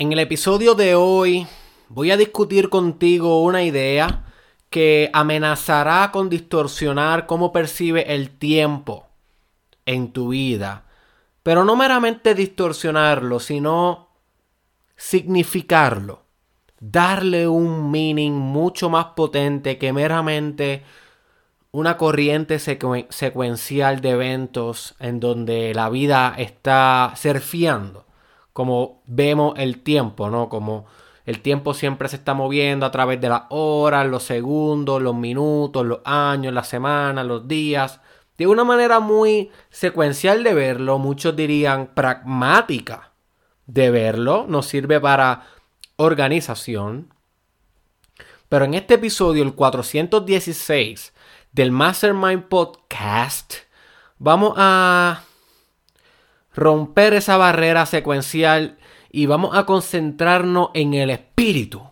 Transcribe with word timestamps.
En 0.00 0.12
el 0.12 0.20
episodio 0.20 0.76
de 0.76 0.94
hoy 0.94 1.48
voy 1.88 2.12
a 2.12 2.16
discutir 2.16 2.68
contigo 2.68 3.42
una 3.42 3.64
idea 3.64 4.26
que 4.70 5.10
amenazará 5.12 6.12
con 6.12 6.28
distorsionar 6.28 7.26
cómo 7.26 7.52
percibe 7.52 8.14
el 8.14 8.30
tiempo 8.30 9.08
en 9.86 10.12
tu 10.12 10.28
vida. 10.28 10.84
Pero 11.42 11.64
no 11.64 11.74
meramente 11.74 12.36
distorsionarlo, 12.36 13.40
sino 13.40 14.10
significarlo. 14.94 16.22
Darle 16.78 17.48
un 17.48 17.90
meaning 17.90 18.34
mucho 18.34 18.90
más 18.90 19.06
potente 19.16 19.78
que 19.78 19.92
meramente 19.92 20.84
una 21.72 21.96
corriente 21.96 22.60
secuencial 22.60 24.00
de 24.00 24.10
eventos 24.10 24.94
en 25.00 25.18
donde 25.18 25.74
la 25.74 25.90
vida 25.90 26.36
está 26.38 27.14
surfeando 27.16 28.07
como 28.58 29.02
vemos 29.06 29.54
el 29.56 29.84
tiempo, 29.84 30.30
¿no? 30.30 30.48
Como 30.48 30.86
el 31.26 31.42
tiempo 31.42 31.74
siempre 31.74 32.08
se 32.08 32.16
está 32.16 32.34
moviendo 32.34 32.86
a 32.86 32.90
través 32.90 33.20
de 33.20 33.28
las 33.28 33.42
horas, 33.50 34.04
los 34.04 34.24
segundos, 34.24 35.00
los 35.00 35.14
minutos, 35.14 35.86
los 35.86 36.00
años, 36.04 36.52
las 36.52 36.66
semanas, 36.66 37.24
los 37.24 37.46
días. 37.46 38.00
De 38.36 38.48
una 38.48 38.64
manera 38.64 38.98
muy 38.98 39.52
secuencial 39.70 40.42
de 40.42 40.54
verlo, 40.54 40.98
muchos 40.98 41.36
dirían 41.36 41.94
pragmática 41.94 43.12
de 43.68 43.92
verlo, 43.92 44.46
nos 44.48 44.66
sirve 44.66 44.98
para 44.98 45.44
organización. 45.94 47.14
Pero 48.48 48.64
en 48.64 48.74
este 48.74 48.94
episodio, 48.94 49.44
el 49.44 49.54
416 49.54 51.12
del 51.52 51.70
Mastermind 51.70 52.48
Podcast, 52.48 53.54
vamos 54.18 54.54
a 54.56 55.22
romper 56.58 57.14
esa 57.14 57.36
barrera 57.36 57.86
secuencial 57.86 58.78
y 59.10 59.26
vamos 59.26 59.56
a 59.56 59.64
concentrarnos 59.64 60.70
en 60.74 60.94
el 60.94 61.10
espíritu 61.10 61.82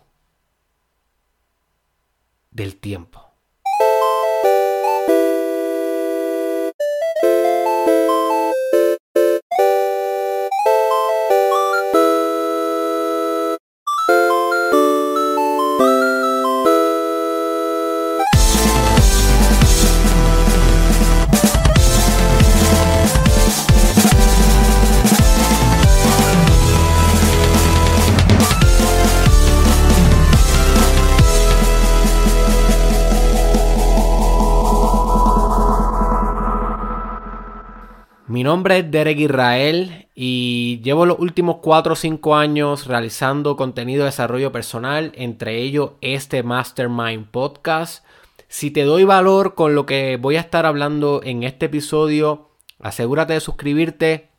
del 2.51 2.77
tiempo. 2.77 3.26
Nombre 38.57 38.79
es 38.79 38.91
Derek 38.91 39.19
Israel 39.19 40.09
y 40.15 40.81
llevo 40.83 41.05
los 41.05 41.19
últimos 41.19 41.57
4 41.57 41.93
o 41.93 41.95
5 41.95 42.37
años 42.37 42.87
realizando 42.87 43.55
contenido 43.55 44.01
de 44.01 44.07
desarrollo 44.07 44.51
personal, 44.51 45.13
entre 45.15 45.59
ellos 45.61 45.91
este 46.01 46.43
Mastermind 46.43 47.27
Podcast. 47.31 48.03
Si 48.49 48.71
te 48.71 48.85
doy 48.85 49.05
valor 49.05 49.55
con 49.55 49.75
lo 49.75 49.85
que 49.85 50.17
voy 50.17 50.37
a 50.37 50.41
estar 50.41 50.65
hablando 50.65 51.21
en 51.23 51.43
este 51.43 51.67
episodio, 51.67 52.49
asegúrate 52.81 53.35
de 53.35 53.41
suscribirte. 53.41 54.31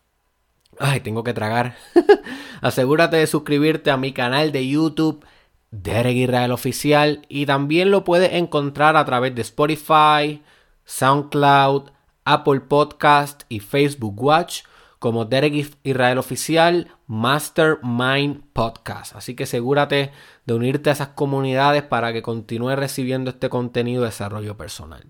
Ay, 0.79 1.01
tengo 1.01 1.23
que 1.23 1.35
tragar. 1.35 1.75
asegúrate 2.61 3.17
de 3.17 3.27
suscribirte 3.27 3.91
a 3.91 3.97
mi 3.97 4.13
canal 4.13 4.51
de 4.51 4.67
YouTube, 4.67 5.23
Derek 5.69 6.15
Israel 6.15 6.53
Oficial, 6.53 7.21
y 7.29 7.45
también 7.45 7.91
lo 7.91 8.03
puedes 8.03 8.33
encontrar 8.33 8.97
a 8.97 9.05
través 9.05 9.35
de 9.35 9.43
Spotify, 9.43 10.41
SoundCloud, 10.85 11.91
Apple 12.27 12.61
Podcast 12.61 13.43
y 13.49 13.59
Facebook 13.59 14.21
Watch 14.21 14.63
como 14.99 15.25
Derek 15.25 15.77
Israel 15.83 16.17
Oficial 16.17 16.91
Mastermind 17.07 18.41
Podcast. 18.53 19.15
Así 19.15 19.35
que 19.35 19.43
asegúrate 19.43 20.11
de 20.45 20.53
unirte 20.53 20.89
a 20.89 20.93
esas 20.93 21.09
comunidades 21.09 21.83
para 21.83 22.11
que 22.13 22.21
continúe 22.21 22.75
recibiendo 22.75 23.29
este 23.29 23.49
contenido 23.49 24.01
de 24.01 24.09
desarrollo 24.09 24.57
personal. 24.57 25.05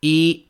Y 0.00 0.48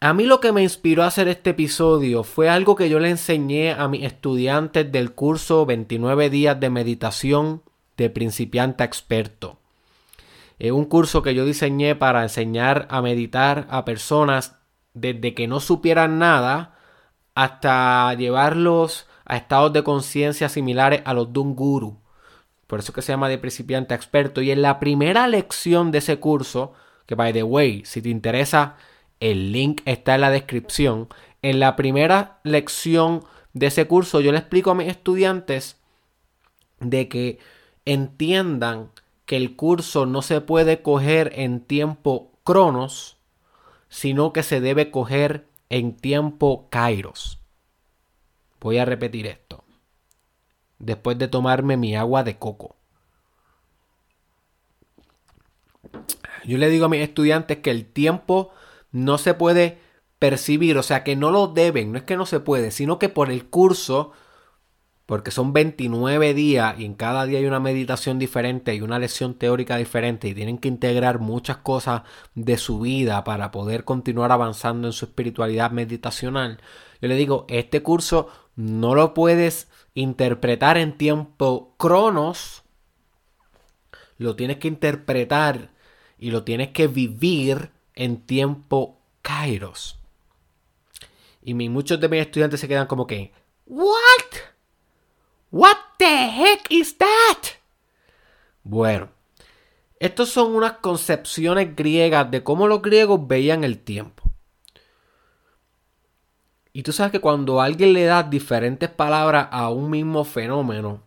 a 0.00 0.12
mí 0.12 0.24
lo 0.24 0.40
que 0.40 0.52
me 0.52 0.62
inspiró 0.62 1.02
a 1.02 1.08
hacer 1.08 1.28
este 1.28 1.50
episodio 1.50 2.22
fue 2.24 2.48
algo 2.48 2.76
que 2.76 2.88
yo 2.88 3.00
le 3.00 3.10
enseñé 3.10 3.72
a 3.72 3.88
mis 3.88 4.04
estudiantes 4.04 4.90
del 4.92 5.12
curso 5.12 5.66
29 5.66 6.30
días 6.30 6.60
de 6.60 6.70
meditación 6.70 7.62
de 7.96 8.08
principiante 8.10 8.82
a 8.82 8.86
experto. 8.86 9.58
Es 10.58 10.72
un 10.72 10.84
curso 10.84 11.22
que 11.22 11.34
yo 11.34 11.46
diseñé 11.46 11.96
para 11.96 12.22
enseñar 12.22 12.86
a 12.90 13.00
meditar 13.00 13.66
a 13.70 13.84
personas 13.86 14.59
desde 14.94 15.34
que 15.34 15.46
no 15.46 15.60
supieran 15.60 16.18
nada 16.18 16.76
hasta 17.34 18.12
llevarlos 18.14 19.06
a 19.24 19.36
estados 19.36 19.72
de 19.72 19.84
conciencia 19.84 20.48
similares 20.48 21.02
a 21.04 21.14
los 21.14 21.32
de 21.32 21.40
un 21.40 21.54
guru. 21.54 21.98
Por 22.66 22.80
eso 22.80 22.92
que 22.92 23.02
se 23.02 23.12
llama 23.12 23.28
de 23.28 23.38
principiante 23.38 23.94
a 23.94 23.96
experto. 23.96 24.42
Y 24.42 24.50
en 24.50 24.62
la 24.62 24.78
primera 24.78 25.26
lección 25.26 25.90
de 25.90 25.98
ese 25.98 26.18
curso, 26.18 26.72
que 27.06 27.14
by 27.14 27.32
the 27.32 27.42
way, 27.42 27.84
si 27.84 28.02
te 28.02 28.08
interesa, 28.08 28.76
el 29.20 29.52
link 29.52 29.82
está 29.84 30.14
en 30.14 30.22
la 30.22 30.30
descripción. 30.30 31.08
En 31.42 31.60
la 31.60 31.76
primera 31.76 32.38
lección 32.42 33.24
de 33.52 33.66
ese 33.66 33.86
curso 33.86 34.20
yo 34.20 34.32
le 34.32 34.38
explico 34.38 34.70
a 34.70 34.74
mis 34.74 34.88
estudiantes 34.88 35.80
de 36.80 37.08
que 37.08 37.38
entiendan 37.84 38.90
que 39.26 39.36
el 39.36 39.56
curso 39.56 40.06
no 40.06 40.22
se 40.22 40.40
puede 40.40 40.82
coger 40.82 41.32
en 41.36 41.60
tiempo 41.60 42.32
cronos, 42.44 43.16
sino 43.90 44.32
que 44.32 44.42
se 44.42 44.60
debe 44.60 44.90
coger 44.90 45.46
en 45.68 45.94
tiempo 45.94 46.68
kairos. 46.70 47.38
Voy 48.60 48.78
a 48.78 48.84
repetir 48.84 49.26
esto. 49.26 49.64
Después 50.78 51.18
de 51.18 51.28
tomarme 51.28 51.76
mi 51.76 51.94
agua 51.94 52.24
de 52.24 52.38
coco. 52.38 52.76
Yo 56.44 56.56
le 56.56 56.70
digo 56.70 56.86
a 56.86 56.88
mis 56.88 57.02
estudiantes 57.02 57.58
que 57.58 57.70
el 57.70 57.84
tiempo 57.84 58.50
no 58.92 59.18
se 59.18 59.34
puede 59.34 59.78
percibir, 60.18 60.78
o 60.78 60.82
sea 60.82 61.04
que 61.04 61.16
no 61.16 61.30
lo 61.30 61.48
deben, 61.48 61.92
no 61.92 61.98
es 61.98 62.04
que 62.04 62.16
no 62.16 62.26
se 62.26 62.40
puede, 62.40 62.70
sino 62.70 62.98
que 62.98 63.08
por 63.08 63.30
el 63.30 63.46
curso 63.46 64.12
porque 65.10 65.32
son 65.32 65.52
29 65.52 66.34
días 66.34 66.78
y 66.78 66.84
en 66.84 66.94
cada 66.94 67.26
día 67.26 67.40
hay 67.40 67.46
una 67.46 67.58
meditación 67.58 68.20
diferente 68.20 68.76
y 68.76 68.80
una 68.80 69.00
lección 69.00 69.34
teórica 69.34 69.76
diferente 69.76 70.28
y 70.28 70.34
tienen 70.36 70.58
que 70.58 70.68
integrar 70.68 71.18
muchas 71.18 71.56
cosas 71.56 72.02
de 72.36 72.56
su 72.56 72.78
vida 72.78 73.24
para 73.24 73.50
poder 73.50 73.82
continuar 73.82 74.30
avanzando 74.30 74.86
en 74.86 74.92
su 74.92 75.06
espiritualidad 75.06 75.72
meditacional. 75.72 76.60
Yo 77.02 77.08
le 77.08 77.16
digo, 77.16 77.44
este 77.48 77.82
curso 77.82 78.28
no 78.54 78.94
lo 78.94 79.12
puedes 79.12 79.66
interpretar 79.94 80.78
en 80.78 80.96
tiempo 80.96 81.74
cronos, 81.76 82.62
lo 84.16 84.36
tienes 84.36 84.58
que 84.58 84.68
interpretar 84.68 85.72
y 86.20 86.30
lo 86.30 86.44
tienes 86.44 86.68
que 86.68 86.86
vivir 86.86 87.72
en 87.96 88.18
tiempo 88.18 89.00
kairos. 89.22 89.98
Y 91.42 91.52
muchos 91.54 91.98
de 91.98 92.08
mis 92.08 92.20
estudiantes 92.20 92.60
se 92.60 92.68
quedan 92.68 92.86
como 92.86 93.08
que, 93.08 93.32
¿what? 93.66 94.29
What 95.50 95.76
the 95.98 96.28
heck 96.28 96.70
is 96.70 96.96
that? 96.98 97.58
Bueno, 98.62 99.08
estos 99.98 100.30
son 100.30 100.54
unas 100.54 100.74
concepciones 100.74 101.74
griegas 101.74 102.30
de 102.30 102.42
cómo 102.42 102.68
los 102.68 102.82
griegos 102.82 103.26
veían 103.26 103.64
el 103.64 103.78
tiempo. 103.78 104.22
Y 106.72 106.84
tú 106.84 106.92
sabes 106.92 107.10
que 107.10 107.20
cuando 107.20 107.60
alguien 107.60 107.92
le 107.92 108.04
da 108.04 108.22
diferentes 108.22 108.88
palabras 108.88 109.48
a 109.50 109.70
un 109.70 109.90
mismo 109.90 110.24
fenómeno, 110.24 111.02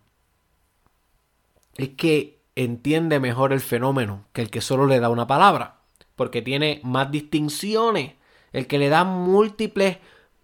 es 1.75 1.89
que 1.89 2.41
entiende 2.55 3.19
mejor 3.19 3.53
el 3.53 3.61
fenómeno 3.61 4.25
que 4.33 4.41
el 4.41 4.49
que 4.49 4.61
solo 4.61 4.85
le 4.85 4.99
da 4.99 5.09
una 5.09 5.25
palabra. 5.25 5.79
Porque 6.15 6.41
tiene 6.41 6.81
más 6.83 7.09
distinciones. 7.09 8.13
El 8.51 8.67
que 8.67 8.77
le 8.77 8.89
da 8.89 9.03
múltiples 9.03 9.97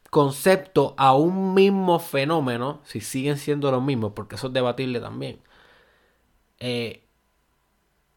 concepto 0.09 0.95
a 0.97 1.15
un 1.15 1.53
mismo 1.53 1.99
fenómeno, 1.99 2.81
si 2.85 3.01
siguen 3.01 3.37
siendo 3.37 3.71
los 3.71 3.83
mismos, 3.83 4.13
porque 4.15 4.35
eso 4.35 4.47
es 4.47 4.53
debatible 4.53 4.99
también, 4.99 5.39
eh, 6.59 7.03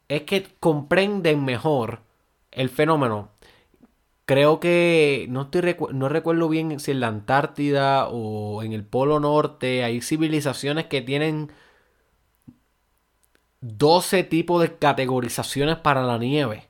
es 0.08 0.22
que 0.22 0.54
comprenden 0.60 1.44
mejor 1.44 2.00
el 2.50 2.68
fenómeno. 2.70 3.30
Creo 4.24 4.60
que 4.60 5.26
no, 5.30 5.42
estoy 5.42 5.76
no 5.92 6.08
recuerdo 6.08 6.48
bien 6.48 6.80
si 6.80 6.92
en 6.92 7.00
la 7.00 7.08
Antártida 7.08 8.08
o 8.08 8.62
en 8.62 8.72
el 8.72 8.84
Polo 8.84 9.20
Norte 9.20 9.84
hay 9.84 10.00
civilizaciones 10.02 10.86
que 10.86 11.02
tienen 11.02 11.52
12 13.60 14.24
tipos 14.24 14.60
de 14.62 14.76
categorizaciones 14.76 15.76
para 15.78 16.02
la 16.02 16.18
nieve. 16.18 16.68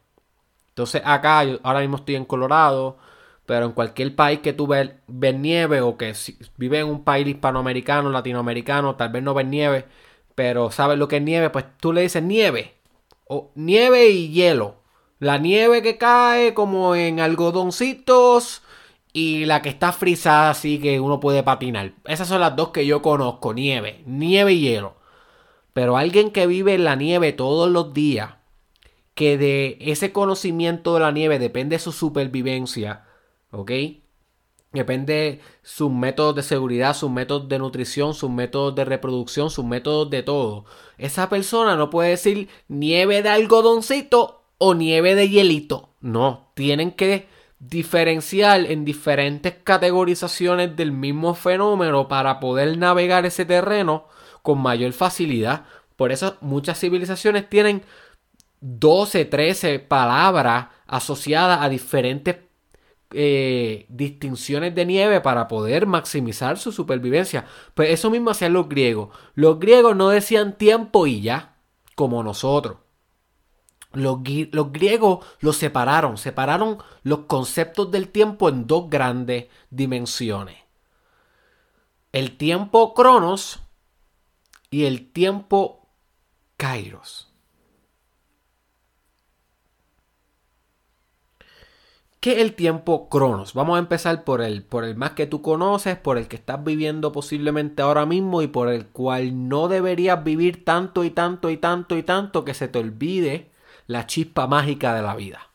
Entonces 0.69 1.02
acá, 1.04 1.40
ahora 1.62 1.80
mismo 1.80 1.96
estoy 1.96 2.16
en 2.16 2.24
Colorado, 2.24 2.98
pero 3.46 3.66
en 3.66 3.72
cualquier 3.72 4.14
país 4.14 4.40
que 4.40 4.52
tú 4.52 4.66
ves, 4.66 4.90
nieve 5.08 5.80
o 5.80 5.96
que 5.96 6.14
vive 6.56 6.80
en 6.80 6.86
un 6.86 7.04
país 7.04 7.26
hispanoamericano, 7.26 8.10
latinoamericano, 8.10 8.96
tal 8.96 9.10
vez 9.10 9.22
no 9.22 9.34
ves 9.34 9.46
nieve, 9.46 9.84
pero 10.34 10.70
sabes 10.70 10.98
lo 10.98 11.08
que 11.08 11.16
es 11.16 11.22
nieve, 11.22 11.50
pues 11.50 11.64
tú 11.78 11.92
le 11.92 12.02
dices 12.02 12.22
nieve. 12.22 12.74
O 13.26 13.50
nieve 13.54 14.08
y 14.10 14.30
hielo. 14.30 14.76
La 15.18 15.38
nieve 15.38 15.82
que 15.82 15.98
cae 15.98 16.54
como 16.54 16.94
en 16.94 17.20
algodoncitos 17.20 18.62
y 19.12 19.44
la 19.44 19.62
que 19.62 19.68
está 19.68 19.92
frisada 19.92 20.50
así 20.50 20.78
que 20.78 21.00
uno 21.00 21.20
puede 21.20 21.42
patinar. 21.42 21.92
Esas 22.06 22.28
son 22.28 22.40
las 22.40 22.56
dos 22.56 22.70
que 22.70 22.86
yo 22.86 23.02
conozco, 23.02 23.54
nieve, 23.54 24.02
nieve 24.06 24.54
y 24.54 24.60
hielo. 24.60 24.96
Pero 25.72 25.96
alguien 25.96 26.30
que 26.30 26.46
vive 26.46 26.74
en 26.74 26.84
la 26.84 26.96
nieve 26.96 27.32
todos 27.32 27.70
los 27.70 27.94
días, 27.94 28.34
que 29.14 29.38
de 29.38 29.78
ese 29.80 30.12
conocimiento 30.12 30.94
de 30.94 31.00
la 31.00 31.12
nieve 31.12 31.38
depende 31.38 31.78
su 31.78 31.92
supervivencia, 31.92 33.04
¿ok? 33.52 33.70
Depende 34.72 35.40
sus 35.62 35.90
métodos 35.90 36.34
de 36.34 36.43
seguridad, 36.43 36.96
sus 36.96 37.10
métodos 37.10 37.49
de 37.49 37.58
nutrición, 37.58 38.14
sus 38.14 38.31
métodos 38.31 38.75
de 38.75 38.87
reproducción, 38.87 39.50
sus 39.50 39.64
métodos 39.64 40.08
de 40.08 40.22
todo. 40.22 40.64
Esa 40.96 41.28
persona 41.28 41.76
no 41.76 41.90
puede 41.90 42.10
decir 42.10 42.49
nieve 42.69 43.22
de 43.22 43.28
algodoncito 43.28 44.44
o 44.56 44.75
nieve 44.75 45.14
de 45.14 45.28
hielito. 45.28 45.90
No, 46.00 46.52
tienen 46.54 46.93
que 46.93 47.28
diferenciar 47.58 48.64
en 48.64 48.84
diferentes 48.84 49.55
categorizaciones 49.62 50.75
del 50.75 50.90
mismo 50.90 51.34
fenómeno 51.34 52.08
para 52.08 52.40
poder 52.40 52.76
navegar 52.78 53.26
ese 53.26 53.44
terreno 53.44 54.06
con 54.40 54.58
mayor 54.58 54.93
facilidad. 54.93 55.66
Por 55.96 56.12
eso 56.12 56.38
muchas 56.40 56.81
civilizaciones 56.81 57.48
tienen 57.48 57.82
12, 58.60 59.26
13 59.26 59.78
palabras 59.81 60.69
asociadas 60.87 61.60
a 61.60 61.69
diferentes 61.69 62.37
eh, 63.14 63.86
distinciones 63.88 64.74
de 64.74 64.86
nieve 64.86 65.20
para 65.20 65.48
poder 65.48 65.86
maximizar 65.86 66.58
su 66.58 66.72
supervivencia. 66.72 67.46
Pues 67.74 67.90
eso 67.90 68.10
mismo 68.10 68.30
hacían 68.30 68.52
los 68.52 68.68
griegos. 68.68 69.10
Los 69.34 69.58
griegos 69.58 69.96
no 69.96 70.08
decían 70.08 70.56
tiempo 70.56 71.06
y 71.06 71.20
ya, 71.20 71.56
como 71.94 72.22
nosotros. 72.22 72.78
Los, 73.92 74.20
los, 74.52 74.72
griegos 74.72 75.24
los 75.40 75.56
separaron, 75.56 76.16
separaron 76.16 76.78
los 77.02 77.20
conceptos 77.20 77.90
del 77.90 78.08
tiempo 78.08 78.48
en 78.48 78.66
dos 78.66 78.88
grandes 78.88 79.46
dimensiones. 79.70 80.56
El 82.12 82.36
tiempo 82.36 82.94
cronos 82.94 83.60
y 84.70 84.84
el 84.84 85.10
tiempo 85.12 85.88
kairos. 86.56 87.31
¿Qué 92.22 92.34
es 92.34 92.38
el 92.38 92.54
tiempo 92.54 93.08
cronos? 93.08 93.52
Vamos 93.52 93.74
a 93.74 93.80
empezar 93.80 94.22
por 94.22 94.42
el, 94.42 94.62
por 94.62 94.84
el 94.84 94.94
más 94.94 95.10
que 95.10 95.26
tú 95.26 95.42
conoces, 95.42 95.96
por 95.96 96.19
el 96.19 96.28
que 96.28 96.36
estás 96.36 96.62
viviendo 96.62 97.10
posiblemente 97.10 97.82
ahora 97.82 98.06
mismo 98.06 98.42
y 98.42 98.46
por 98.46 98.69
el 98.69 98.86
cual 98.86 99.48
no 99.48 99.66
deberías 99.66 100.22
vivir 100.22 100.64
tanto 100.64 101.02
y 101.02 101.10
tanto 101.10 101.50
y 101.50 101.56
tanto 101.56 101.96
y 101.96 102.04
tanto 102.04 102.44
que 102.44 102.54
se 102.54 102.69
te 102.69 102.78
olvide 102.78 103.50
la 103.88 104.06
chispa 104.06 104.46
mágica 104.46 104.94
de 104.94 105.02
la 105.02 105.16
vida. 105.16 105.50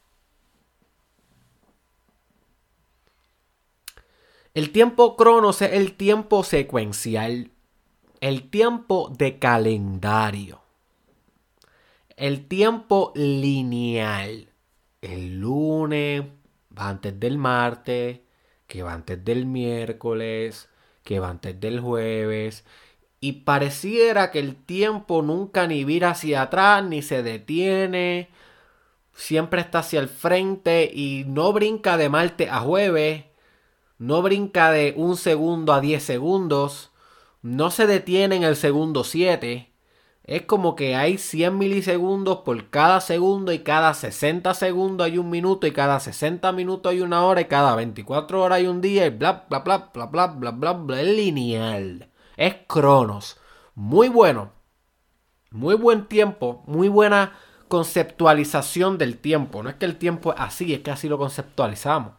El 4.53 4.71
tiempo 4.71 5.15
cronos 5.15 5.61
es 5.61 5.71
el 5.71 5.93
tiempo 5.93 6.43
secuencial, 6.43 7.51
el 8.19 8.49
tiempo 8.49 9.09
de 9.17 9.39
calendario, 9.39 10.59
el 12.17 12.45
tiempo 12.45 13.13
lineal. 13.15 14.49
El 14.99 15.39
lunes, 15.39 16.23
va 16.77 16.89
antes 16.89 17.19
del 17.19 17.37
martes, 17.37 18.19
que 18.67 18.83
va 18.83 18.93
antes 18.93 19.23
del 19.23 19.45
miércoles, 19.45 20.69
que 21.03 21.19
va 21.19 21.29
antes 21.29 21.59
del 21.59 21.79
jueves. 21.79 22.65
Y 23.19 23.33
pareciera 23.43 24.31
que 24.31 24.39
el 24.39 24.55
tiempo 24.55 25.21
nunca 25.21 25.67
ni 25.67 25.83
vira 25.83 26.11
hacia 26.11 26.43
atrás, 26.43 26.83
ni 26.83 27.01
se 27.01 27.23
detiene. 27.23 28.29
Siempre 29.13 29.61
está 29.61 29.79
hacia 29.79 29.99
el 29.99 30.09
frente 30.09 30.91
y 30.93 31.25
no 31.27 31.53
brinca 31.53 31.97
de 31.97 32.09
martes 32.09 32.49
a 32.51 32.59
jueves. 32.59 33.25
No 33.97 34.21
brinca 34.21 34.71
de 34.71 34.93
un 34.95 35.17
segundo 35.17 35.73
a 35.73 35.81
10 35.81 36.03
segundos. 36.03 36.91
No 37.41 37.71
se 37.71 37.87
detiene 37.87 38.35
en 38.35 38.43
el 38.43 38.55
segundo 38.55 39.03
7 39.03 39.71
es 40.27 40.41
como 40.41 40.75
que 40.75 40.93
hay 40.93 41.17
100 41.17 41.57
milisegundos 41.57 42.39
por 42.39 42.69
cada 42.69 42.99
segundo 42.99 43.53
y 43.53 43.59
cada 43.59 43.93
60 43.93 44.53
segundos 44.55 45.05
hay 45.05 45.17
un 45.17 45.29
minuto 45.29 45.67
y 45.67 45.71
cada 45.71 46.01
60 46.01 46.51
minutos 46.51 46.91
hay 46.91 46.99
una 46.99 47.23
hora 47.23 47.39
y 47.39 47.45
cada 47.45 47.73
24 47.75 48.41
horas 48.41 48.57
hay 48.57 48.67
un 48.67 48.81
día 48.81 49.05
y 49.05 49.09
bla, 49.09 49.45
bla, 49.49 49.59
bla, 49.59 49.89
bla, 49.93 50.05
bla, 50.07 50.27
bla, 50.27 50.51
bla, 50.51 50.73
bla. 50.73 51.01
Es 51.01 51.07
lineal. 51.07 52.09
Es 52.35 52.55
Cronos. 52.67 53.37
Muy 53.73 54.09
bueno. 54.09 54.51
Muy 55.49 55.75
buen 55.75 56.07
tiempo. 56.07 56.61
Muy 56.67 56.89
buena 56.89 57.37
conceptualización 57.69 58.97
del 58.97 59.19
tiempo. 59.19 59.63
No 59.63 59.69
es 59.69 59.75
que 59.75 59.85
el 59.85 59.95
tiempo 59.95 60.33
es 60.33 60.41
así, 60.41 60.73
es 60.73 60.81
que 60.81 60.91
así 60.91 61.07
lo 61.07 61.17
conceptualizamos. 61.17 62.11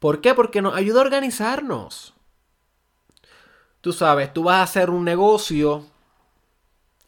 ¿Por 0.00 0.20
qué? 0.20 0.34
Porque 0.34 0.62
nos 0.62 0.74
ayuda 0.74 0.98
a 0.98 1.04
organizarnos 1.04 2.14
tú 3.80 3.92
sabes, 3.92 4.32
tú 4.32 4.44
vas 4.44 4.58
a 4.58 4.62
hacer 4.62 4.90
un 4.90 5.04
negocio 5.04 5.84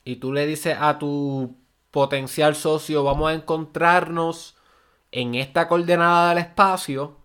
y 0.05 0.17
tú 0.17 0.33
le 0.33 0.47
dices 0.47 0.77
a 0.81 0.99
tu 0.99 1.57
potencial 1.91 2.55
socio, 2.55 3.05
vamos 3.05 3.31
a 3.31 3.35
encontrarnos 3.35 4.57
en 5.11 5.35
esta 5.35 5.69
coordenada 5.69 6.31
del 6.31 6.39
espacio, 6.39 7.19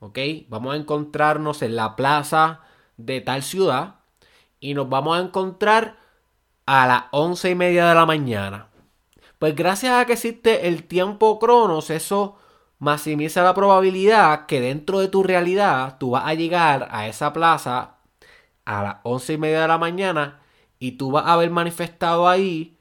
¿ok? 0.00 0.18
Vamos 0.48 0.74
a 0.74 0.76
encontrarnos 0.76 1.62
en 1.62 1.76
la 1.76 1.94
plaza 1.94 2.60
de 2.96 3.20
tal 3.20 3.42
ciudad 3.42 3.96
y 4.60 4.74
nos 4.74 4.88
vamos 4.88 5.16
a 5.16 5.20
encontrar 5.20 5.96
a 6.66 6.86
las 6.86 7.04
once 7.12 7.50
y 7.50 7.54
media 7.54 7.88
de 7.88 7.94
la 7.94 8.06
mañana. 8.06 8.68
Pues 9.38 9.54
gracias 9.54 9.94
a 9.94 10.04
que 10.04 10.14
existe 10.14 10.68
el 10.68 10.84
tiempo 10.84 11.38
cronos, 11.38 11.90
eso 11.90 12.36
maximiza 12.78 13.42
la 13.42 13.54
probabilidad 13.54 14.46
que 14.46 14.60
dentro 14.60 14.98
de 14.98 15.08
tu 15.08 15.22
realidad 15.22 15.98
tú 15.98 16.10
vas 16.10 16.26
a 16.26 16.34
llegar 16.34 16.88
a 16.90 17.06
esa 17.06 17.32
plaza 17.32 17.98
a 18.64 18.82
las 18.82 18.96
once 19.02 19.34
y 19.34 19.38
media 19.38 19.62
de 19.62 19.68
la 19.68 19.78
mañana 19.78 20.40
y 20.78 20.92
tú 20.92 21.10
vas 21.10 21.26
a 21.26 21.34
haber 21.34 21.50
manifestado 21.50 22.28
ahí 22.28 22.76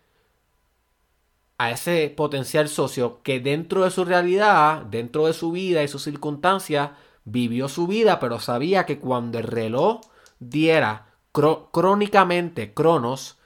a 1.57 1.71
ese 1.71 2.11
potencial 2.15 2.69
socio 2.69 3.21
que 3.21 3.39
dentro 3.39 3.83
de 3.83 3.91
su 3.91 4.03
realidad, 4.03 4.81
dentro 4.83 5.27
de 5.27 5.33
su 5.33 5.51
vida 5.51 5.83
y 5.83 5.87
sus 5.87 6.03
circunstancias, 6.03 6.91
vivió 7.23 7.69
su 7.69 7.85
vida, 7.85 8.19
pero 8.19 8.39
sabía 8.39 8.85
que 8.85 8.99
cuando 8.99 9.37
el 9.37 9.43
reloj 9.43 10.01
diera 10.39 11.07
crónicamente, 11.31 12.73
cronos, 12.73 13.37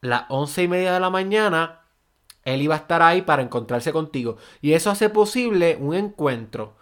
las 0.00 0.24
once 0.28 0.64
y 0.64 0.68
media 0.68 0.92
de 0.92 1.00
la 1.00 1.10
mañana, 1.10 1.82
él 2.42 2.60
iba 2.62 2.74
a 2.74 2.78
estar 2.78 3.02
ahí 3.02 3.22
para 3.22 3.42
encontrarse 3.42 3.92
contigo. 3.92 4.36
Y 4.60 4.72
eso 4.72 4.90
hace 4.90 5.08
posible 5.08 5.78
un 5.80 5.94
encuentro 5.94 6.76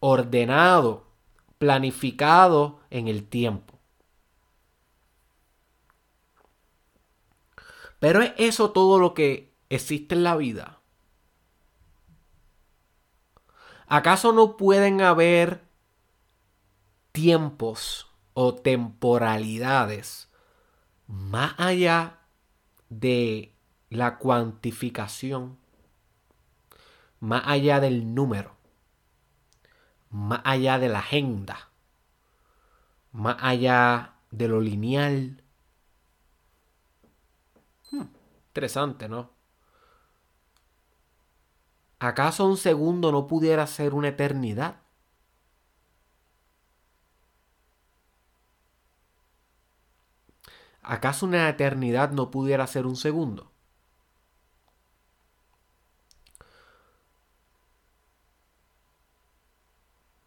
ordenado, 0.00 1.04
planificado 1.58 2.80
en 2.90 3.08
el 3.08 3.28
tiempo. 3.28 3.75
Pero 7.98 8.22
es 8.22 8.32
eso 8.36 8.70
todo 8.70 8.98
lo 8.98 9.14
que 9.14 9.54
existe 9.68 10.14
en 10.14 10.24
la 10.24 10.36
vida. 10.36 10.80
¿Acaso 13.86 14.32
no 14.32 14.56
pueden 14.56 15.00
haber 15.00 15.62
tiempos 17.12 18.10
o 18.34 18.54
temporalidades 18.54 20.28
más 21.06 21.54
allá 21.58 22.18
de 22.88 23.54
la 23.90 24.18
cuantificación, 24.18 25.56
más 27.20 27.42
allá 27.46 27.80
del 27.80 28.14
número, 28.14 28.56
más 30.10 30.40
allá 30.44 30.78
de 30.78 30.88
la 30.88 30.98
agenda, 30.98 31.70
más 33.12 33.36
allá 33.40 34.14
de 34.30 34.48
lo 34.48 34.60
lineal, 34.60 35.42
Interesante, 38.56 39.06
¿no? 39.06 39.28
¿Acaso 41.98 42.46
un 42.46 42.56
segundo 42.56 43.12
no 43.12 43.26
pudiera 43.26 43.66
ser 43.66 43.92
una 43.92 44.08
eternidad? 44.08 44.76
¿Acaso 50.82 51.26
una 51.26 51.50
eternidad 51.50 52.12
no 52.12 52.30
pudiera 52.30 52.66
ser 52.66 52.86
un 52.86 52.96
segundo? 52.96 53.52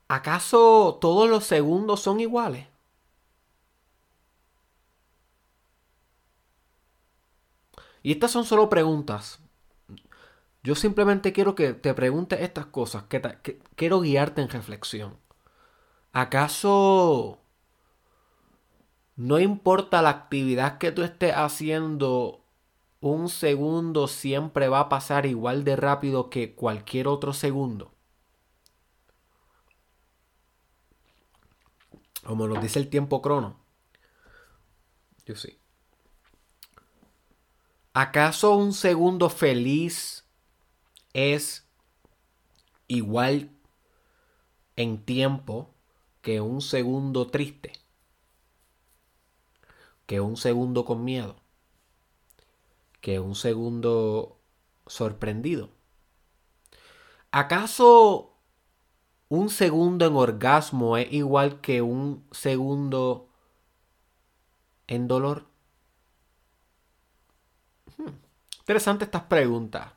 ¿Acaso 0.10 0.98
todos 1.00 1.30
los 1.30 1.46
segundos 1.46 2.02
son 2.02 2.20
iguales? 2.20 2.68
Y 8.10 8.14
estas 8.14 8.32
son 8.32 8.44
solo 8.44 8.70
preguntas. 8.70 9.40
Yo 10.64 10.74
simplemente 10.74 11.32
quiero 11.32 11.54
que 11.54 11.74
te 11.74 11.94
preguntes 11.94 12.42
estas 12.42 12.66
cosas, 12.66 13.04
que, 13.04 13.62
quiero 13.76 14.02
guiarte 14.02 14.42
en 14.42 14.50
reflexión. 14.50 15.16
¿Acaso 16.12 17.38
no 19.16 19.40
importa 19.40 20.02
la 20.02 20.10
actividad 20.10 20.80
que 20.80 20.92
tú 20.92 21.04
estés 21.04 21.36
haciendo, 21.36 22.44
un 23.00 23.30
segundo 23.30 24.08
siempre 24.08 24.70
va 24.70 24.80
a 24.80 24.90
pasar 24.90 25.28
igual 25.28 25.64
de 25.64 25.76
rápido 25.76 26.32
que 26.32 26.56
cualquier 26.56 27.08
otro 27.08 27.32
segundo? 27.32 27.94
Como 32.26 32.48
nos 32.48 32.60
dice 32.60 32.80
el 32.80 32.90
tiempo 32.90 33.22
crono. 33.22 33.60
Yo 35.28 35.36
sí. 35.36 35.59
¿Acaso 37.94 38.56
un 38.56 38.74
segundo 38.74 39.30
feliz 39.30 40.24
es 41.14 41.68
igual 42.88 43.50
en 44.76 45.04
tiempo 45.04 45.74
que 46.22 46.40
un 46.40 46.62
segundo 46.62 47.28
triste? 47.28 47.74
Que 50.06 50.22
un 50.22 50.38
segundo 50.38 50.86
con 50.86 51.04
miedo? 51.04 51.36
Que 53.02 53.20
un 53.20 53.36
segundo 53.36 54.40
sorprendido? 54.86 55.70
¿Acaso 57.32 58.34
un 59.30 59.50
segundo 59.50 60.06
en 60.06 60.16
orgasmo 60.16 60.98
es 60.98 61.12
igual 61.14 61.62
que 61.62 61.82
un 61.82 62.26
segundo 62.32 63.30
en 64.88 65.08
dolor? 65.08 65.46
Hmm, 67.98 68.14
interesante 68.70 69.06
estas 69.06 69.24
preguntas. 69.24 69.94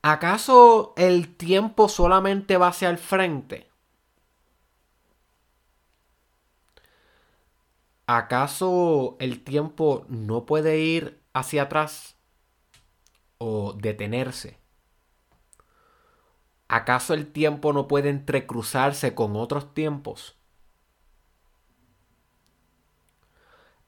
¿Acaso 0.00 0.94
el 0.96 1.36
tiempo 1.36 1.90
solamente 1.90 2.56
va 2.56 2.68
hacia 2.68 2.88
el 2.88 2.96
frente? 2.96 3.68
¿Acaso 8.06 9.18
el 9.20 9.44
tiempo 9.44 10.06
no 10.08 10.46
puede 10.46 10.78
ir 10.78 11.20
hacia 11.34 11.64
atrás 11.64 12.16
o 13.36 13.74
detenerse? 13.74 14.56
¿Acaso 16.66 17.12
el 17.12 17.30
tiempo 17.30 17.74
no 17.74 17.88
puede 17.88 18.08
entrecruzarse 18.08 19.14
con 19.14 19.36
otros 19.36 19.74
tiempos? 19.74 20.34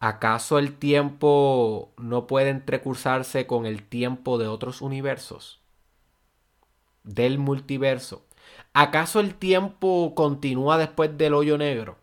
¿Acaso 0.07 0.59
el 0.59 0.77
tiempo 0.77 1.95
no 1.97 2.27
puede 2.27 2.51
entrecruzarse 2.51 3.47
con 3.47 3.65
el 3.65 3.83
tiempo 3.89 4.37
de 4.37 4.47
otros 4.47 4.83
universos? 4.83 5.63
Del 7.05 7.39
multiverso. 7.39 8.27
¿Acaso 8.75 9.19
el 9.19 9.35
tiempo 9.35 10.13
continúa 10.15 10.77
después 10.77 11.17
del 11.17 11.33
hoyo 11.33 11.57
negro? 11.57 11.97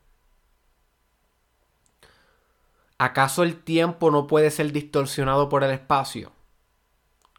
¿Acaso 2.97 3.43
el 3.43 3.61
tiempo 3.61 4.09
no 4.09 4.25
puede 4.25 4.49
ser 4.49 4.71
distorsionado 4.71 5.47
por 5.47 5.63
el 5.63 5.69
espacio? 5.69 6.31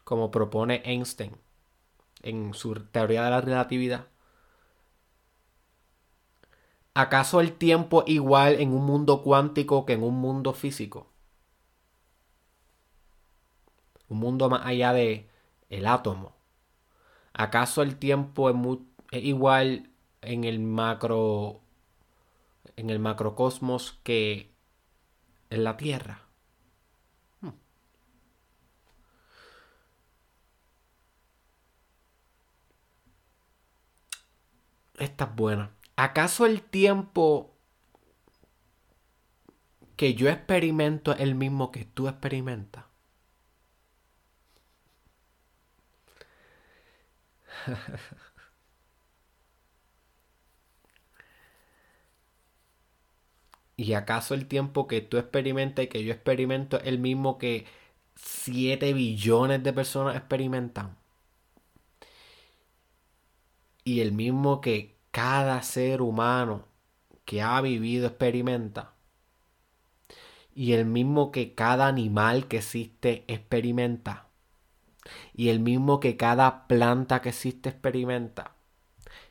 Como 0.05 0.31
propone 0.31 0.81
Einstein 0.85 1.35
en 2.21 2.53
su 2.53 2.73
teoría 2.73 3.25
de 3.25 3.31
la 3.31 3.41
relatividad. 3.41 4.12
¿Acaso 6.95 7.39
el 7.41 7.53
tiempo 7.53 8.03
igual 8.07 8.59
en 8.59 8.71
un 8.73 8.85
mundo 8.85 9.23
cuántico 9.23 9.85
que 9.85 9.93
en 9.93 10.03
un 10.03 10.15
mundo 10.15 10.53
físico? 10.53 11.07
Un 14.09 14.19
mundo 14.19 14.49
más 14.49 14.65
allá 14.65 14.93
de 14.93 15.29
el 15.69 15.87
átomo. 15.87 16.35
¿Acaso 17.33 17.81
el 17.81 17.97
tiempo 17.97 18.49
es, 18.49 18.55
es 19.11 19.23
igual 19.23 19.89
en 20.21 20.43
el 20.43 20.59
macro 20.59 21.61
en 22.75 22.89
el 22.89 22.99
macrocosmos 22.99 23.99
que 24.03 24.51
en 25.49 25.63
la 25.63 25.77
Tierra? 25.77 26.19
Esta 34.97 35.25
es 35.25 35.35
buena. 35.35 35.71
¿Acaso 35.95 36.45
el 36.45 36.61
tiempo 36.61 37.55
que 39.95 40.13
yo 40.13 40.29
experimento 40.29 41.13
es 41.13 41.21
el 41.21 41.33
mismo 41.33 41.71
que 41.71 41.83
tú 41.83 42.07
experimentas? 42.07 42.85
¿Y 53.77 53.93
acaso 53.93 54.33
el 54.33 54.47
tiempo 54.47 54.87
que 54.87 55.01
tú 55.01 55.17
experimentas 55.17 55.85
y 55.85 55.87
que 55.87 56.03
yo 56.03 56.11
experimento 56.13 56.79
es 56.79 56.87
el 56.87 56.99
mismo 56.99 57.37
que 57.37 57.65
7 58.15 58.93
billones 58.93 59.63
de 59.63 59.73
personas 59.73 60.15
experimentan? 60.15 60.95
Y 63.85 64.01
el 64.01 64.11
mismo 64.11 64.59
que 64.61 64.97
cada 65.13 65.61
ser 65.61 66.01
humano 66.01 66.65
que 67.23 67.43
ha 67.43 67.61
vivido 67.61 68.07
experimenta. 68.07 68.93
Y 70.55 70.73
el 70.73 70.87
mismo 70.87 71.31
que 71.31 71.53
cada 71.53 71.85
animal 71.85 72.47
que 72.47 72.57
existe 72.57 73.23
experimenta. 73.27 74.25
Y 75.35 75.49
el 75.49 75.59
mismo 75.59 75.99
que 75.99 76.17
cada 76.17 76.67
planta 76.67 77.21
que 77.21 77.29
existe 77.29 77.69
experimenta. 77.69 78.55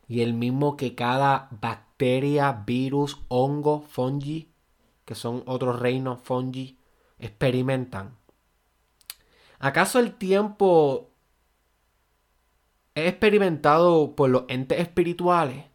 Y 0.06 0.20
el 0.20 0.34
mismo 0.34 0.76
que 0.76 0.94
cada 0.94 1.48
bacteria, 1.50 2.62
virus, 2.64 3.18
hongo, 3.26 3.80
fungi, 3.80 4.52
que 5.04 5.16
son 5.16 5.42
otros 5.46 5.80
reinos 5.80 6.20
fungi, 6.22 6.78
experimentan. 7.18 8.16
¿Acaso 9.58 9.98
el 9.98 10.14
tiempo 10.14 11.10
es 12.94 13.08
experimentado 13.08 14.14
por 14.14 14.30
los 14.30 14.44
entes 14.46 14.78
espirituales? 14.78 15.71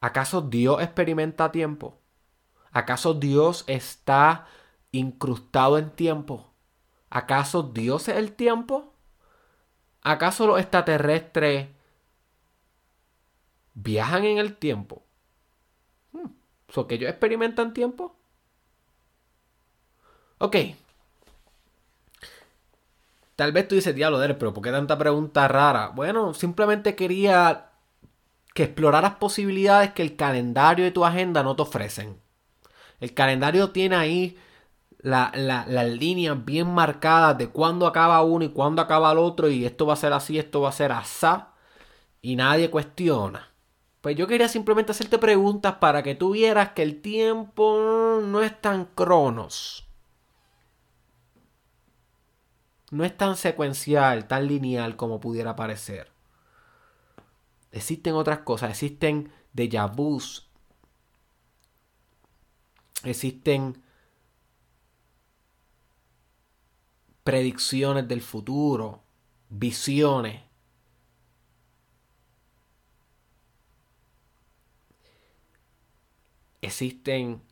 ¿Acaso 0.00 0.42
Dios 0.42 0.80
experimenta 0.80 1.50
tiempo? 1.50 1.98
¿Acaso 2.70 3.14
Dios 3.14 3.64
está 3.66 4.46
incrustado 4.92 5.78
en 5.78 5.90
tiempo? 5.90 6.52
¿Acaso 7.10 7.62
Dios 7.62 8.08
es 8.08 8.16
el 8.16 8.32
tiempo? 8.32 8.92
¿Acaso 10.02 10.46
los 10.46 10.60
extraterrestres 10.60 11.68
viajan 13.74 14.24
en 14.24 14.38
el 14.38 14.56
tiempo? 14.56 15.02
Hmm. 16.12 16.28
¿So 16.68 16.86
que 16.86 16.96
ellos 16.96 17.10
experimentan 17.10 17.74
tiempo? 17.74 18.14
Ok. 20.38 20.56
Tal 23.36 23.52
vez 23.52 23.68
tú 23.68 23.74
dices, 23.74 23.94
diablo, 23.94 24.18
pero 24.38 24.52
¿por 24.52 24.62
qué 24.62 24.70
tanta 24.70 24.98
pregunta 24.98 25.46
rara? 25.48 25.88
Bueno, 25.88 26.34
simplemente 26.34 26.96
quería 26.96 27.67
que 28.58 28.64
exploraras 28.64 29.14
posibilidades 29.14 29.92
que 29.92 30.02
el 30.02 30.16
calendario 30.16 30.84
de 30.84 30.90
tu 30.90 31.04
agenda 31.04 31.44
no 31.44 31.54
te 31.54 31.62
ofrecen. 31.62 32.20
El 32.98 33.14
calendario 33.14 33.70
tiene 33.70 33.94
ahí 33.94 34.36
las 34.98 35.88
líneas 35.92 36.44
bien 36.44 36.66
marcadas 36.74 37.38
de 37.38 37.50
cuándo 37.50 37.86
acaba 37.86 38.20
uno 38.24 38.44
y 38.44 38.48
cuándo 38.48 38.82
acaba 38.82 39.12
el 39.12 39.18
otro 39.18 39.48
y 39.48 39.64
esto 39.64 39.86
va 39.86 39.92
a 39.92 39.96
ser 39.96 40.12
así, 40.12 40.40
esto 40.40 40.60
va 40.60 40.70
a 40.70 40.72
ser 40.72 40.90
asá 40.90 41.52
y 42.20 42.34
nadie 42.34 42.68
cuestiona. 42.68 43.52
Pues 44.00 44.16
yo 44.16 44.26
quería 44.26 44.48
simplemente 44.48 44.90
hacerte 44.90 45.18
preguntas 45.18 45.74
para 45.74 46.02
que 46.02 46.16
tú 46.16 46.32
vieras 46.32 46.70
que 46.70 46.82
el 46.82 47.00
tiempo 47.00 48.20
no 48.24 48.42
es 48.42 48.60
tan 48.60 48.86
cronos. 48.86 49.86
No 52.90 53.04
es 53.04 53.16
tan 53.16 53.36
secuencial, 53.36 54.26
tan 54.26 54.48
lineal 54.48 54.96
como 54.96 55.20
pudiera 55.20 55.54
parecer. 55.54 56.17
Existen 57.72 58.14
otras 58.14 58.40
cosas, 58.40 58.70
existen 58.70 59.30
déjà 59.52 59.86
vus, 59.86 60.48
existen 63.04 63.82
predicciones 67.28 68.08
del 68.08 68.22
futuro, 68.22 69.02
visiones. 69.50 70.42
Existen 76.62 77.42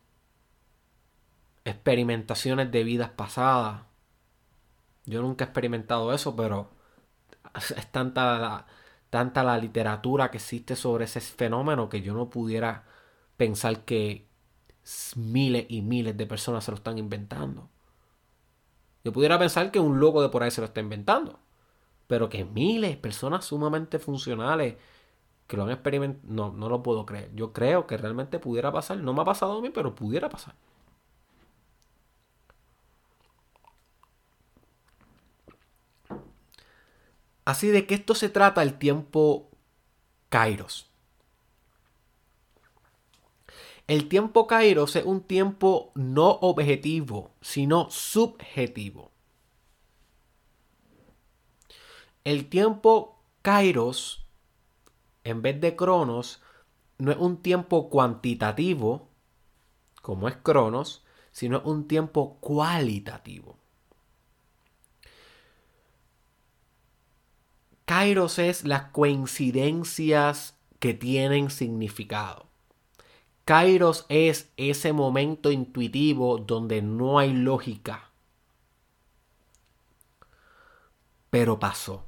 experimentaciones 1.63 2.71
de 2.71 2.83
vidas 2.83 3.11
pasadas. 3.11 3.83
Yo 5.05 5.21
nunca 5.21 5.45
he 5.45 5.47
experimentado 5.47 6.11
eso, 6.11 6.35
pero 6.35 6.71
es 7.55 7.91
tanta 7.91 8.39
la, 8.39 8.67
tanta 9.09 9.43
la 9.43 9.57
literatura 9.57 10.31
que 10.31 10.37
existe 10.37 10.75
sobre 10.75 11.05
ese 11.05 11.21
fenómeno 11.21 11.89
que 11.89 12.01
yo 12.01 12.13
no 12.13 12.29
pudiera 12.29 12.85
pensar 13.37 13.85
que 13.85 14.27
miles 15.15 15.65
y 15.69 15.81
miles 15.81 16.17
de 16.17 16.25
personas 16.25 16.63
se 16.63 16.71
lo 16.71 16.77
están 16.77 16.97
inventando. 16.97 17.69
Yo 19.03 19.13
pudiera 19.13 19.39
pensar 19.39 19.71
que 19.71 19.79
un 19.79 19.99
loco 19.99 20.21
de 20.21 20.29
por 20.29 20.43
ahí 20.43 20.51
se 20.51 20.61
lo 20.61 20.67
está 20.67 20.81
inventando. 20.81 21.39
Pero 22.07 22.29
que 22.29 22.45
miles, 22.45 22.97
personas 22.97 23.45
sumamente 23.45 23.99
funcionales 23.99 24.75
que 25.47 25.57
lo 25.57 25.63
han 25.63 25.71
experimentado, 25.71 26.27
no, 26.33 26.51
no 26.53 26.69
lo 26.69 26.83
puedo 26.83 27.05
creer. 27.05 27.31
Yo 27.35 27.53
creo 27.53 27.87
que 27.87 27.97
realmente 27.97 28.39
pudiera 28.39 28.71
pasar. 28.71 28.97
No 28.97 29.13
me 29.13 29.21
ha 29.21 29.25
pasado 29.25 29.57
a 29.59 29.61
mí, 29.61 29.69
pero 29.71 29.95
pudiera 29.95 30.29
pasar. 30.29 30.55
Así 37.47 37.69
de 37.69 37.87
que 37.87 37.95
esto 37.95 38.13
se 38.13 38.27
trata 38.27 38.61
el 38.61 38.77
tiempo 38.77 39.49
Kairos. 40.27 40.91
El 43.87 44.09
tiempo 44.09 44.47
Kairos 44.47 44.97
es 44.97 45.05
un 45.05 45.21
tiempo 45.21 45.93
no 45.95 46.27
objetivo, 46.41 47.31
sino 47.39 47.89
subjetivo. 47.89 49.13
El 52.25 52.49
tiempo 52.49 53.23
Kairos, 53.43 54.27
en 55.23 55.41
vez 55.41 55.61
de 55.61 55.77
Cronos, 55.77 56.41
no 56.97 57.13
es 57.13 57.17
un 57.17 57.41
tiempo 57.41 57.89
cuantitativo, 57.89 59.07
como 60.01 60.27
es 60.27 60.35
Cronos, 60.35 61.05
sino 61.31 61.61
un 61.61 61.87
tiempo 61.87 62.39
cualitativo. 62.41 63.57
Kairos 67.97 68.37
es 68.37 68.63
las 68.63 68.91
coincidencias 68.91 70.55
que 70.77 70.93
tienen 70.93 71.49
significado. 71.49 72.45
Kairos 73.43 74.05
es 74.07 74.51
ese 74.55 74.93
momento 74.93 75.49
intuitivo 75.49 76.37
donde 76.37 76.83
no 76.83 77.17
hay 77.17 77.33
lógica. 77.33 78.11
Pero 81.31 81.57
pasó. 81.57 82.05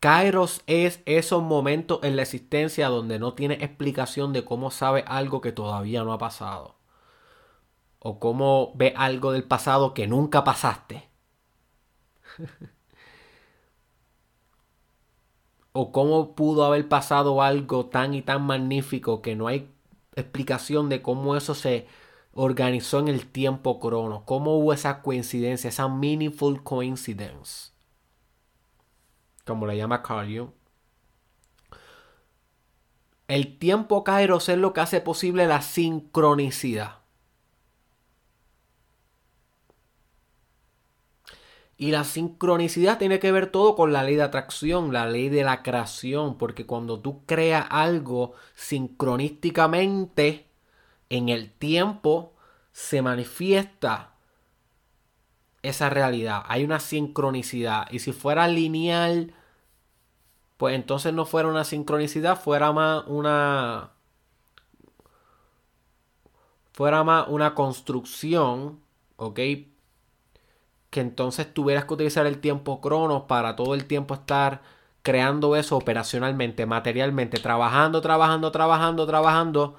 Kairos 0.00 0.60
es 0.66 1.00
esos 1.06 1.40
momentos 1.40 2.00
en 2.02 2.16
la 2.16 2.22
existencia 2.22 2.88
donde 2.88 3.20
no 3.20 3.34
tiene 3.34 3.54
explicación 3.60 4.32
de 4.32 4.44
cómo 4.44 4.72
sabe 4.72 5.04
algo 5.06 5.40
que 5.40 5.52
todavía 5.52 6.02
no 6.02 6.12
ha 6.12 6.18
pasado. 6.18 6.74
O 8.00 8.18
cómo 8.18 8.72
ve 8.74 8.92
algo 8.96 9.30
del 9.30 9.44
pasado 9.44 9.94
que 9.94 10.08
nunca 10.08 10.42
pasaste. 10.42 11.08
o 15.76 15.90
cómo 15.90 16.36
pudo 16.36 16.64
haber 16.64 16.88
pasado 16.88 17.42
algo 17.42 17.86
tan 17.86 18.14
y 18.14 18.22
tan 18.22 18.42
magnífico 18.42 19.20
que 19.22 19.34
no 19.34 19.48
hay 19.48 19.68
explicación 20.14 20.88
de 20.88 21.02
cómo 21.02 21.36
eso 21.36 21.54
se 21.56 21.88
organizó 22.32 23.00
en 23.00 23.08
el 23.08 23.26
tiempo 23.26 23.80
crono, 23.80 24.24
cómo 24.24 24.56
hubo 24.56 24.72
esa 24.72 25.02
coincidencia, 25.02 25.68
esa 25.68 25.88
meaningful 25.88 26.62
coincidence, 26.62 27.72
como 29.44 29.66
le 29.66 29.76
llama 29.76 30.02
Carl 30.02 30.26
Jung. 30.26 30.50
El 33.26 33.58
tiempo 33.58 34.04
Kairos 34.04 34.48
es 34.48 34.58
lo 34.58 34.72
que 34.72 34.80
hace 34.80 35.00
posible 35.00 35.46
la 35.48 35.60
sincronicidad. 35.60 37.03
Y 41.76 41.90
la 41.90 42.04
sincronicidad 42.04 42.98
tiene 42.98 43.18
que 43.18 43.32
ver 43.32 43.50
todo 43.50 43.74
con 43.74 43.92
la 43.92 44.04
ley 44.04 44.14
de 44.14 44.22
atracción, 44.22 44.92
la 44.92 45.06
ley 45.06 45.28
de 45.28 45.42
la 45.42 45.62
creación, 45.62 46.38
porque 46.38 46.66
cuando 46.66 47.00
tú 47.00 47.24
creas 47.26 47.66
algo 47.70 48.34
sincronísticamente 48.54 50.46
en 51.10 51.28
el 51.28 51.50
tiempo, 51.50 52.32
se 52.72 53.02
manifiesta 53.02 54.14
esa 55.62 55.90
realidad. 55.90 56.44
Hay 56.46 56.64
una 56.64 56.78
sincronicidad. 56.78 57.90
Y 57.90 57.98
si 57.98 58.12
fuera 58.12 58.46
lineal, 58.46 59.34
pues 60.56 60.74
entonces 60.76 61.12
no 61.12 61.26
fuera 61.26 61.48
una 61.48 61.64
sincronicidad, 61.64 62.40
fuera 62.40 62.72
más 62.72 63.04
una... 63.06 63.90
Fuera 66.72 67.04
más 67.04 67.28
una 67.28 67.54
construcción, 67.54 68.80
¿ok? 69.16 69.40
Que 70.94 71.00
entonces 71.00 71.52
tuvieras 71.52 71.86
que 71.86 71.94
utilizar 71.94 72.24
el 72.24 72.38
tiempo 72.38 72.80
cronos 72.80 73.24
para 73.24 73.56
todo 73.56 73.74
el 73.74 73.86
tiempo 73.86 74.14
estar 74.14 74.62
creando 75.02 75.56
eso 75.56 75.76
operacionalmente, 75.76 76.66
materialmente, 76.66 77.40
trabajando, 77.40 78.00
trabajando, 78.00 78.52
trabajando, 78.52 79.04
trabajando 79.04 79.76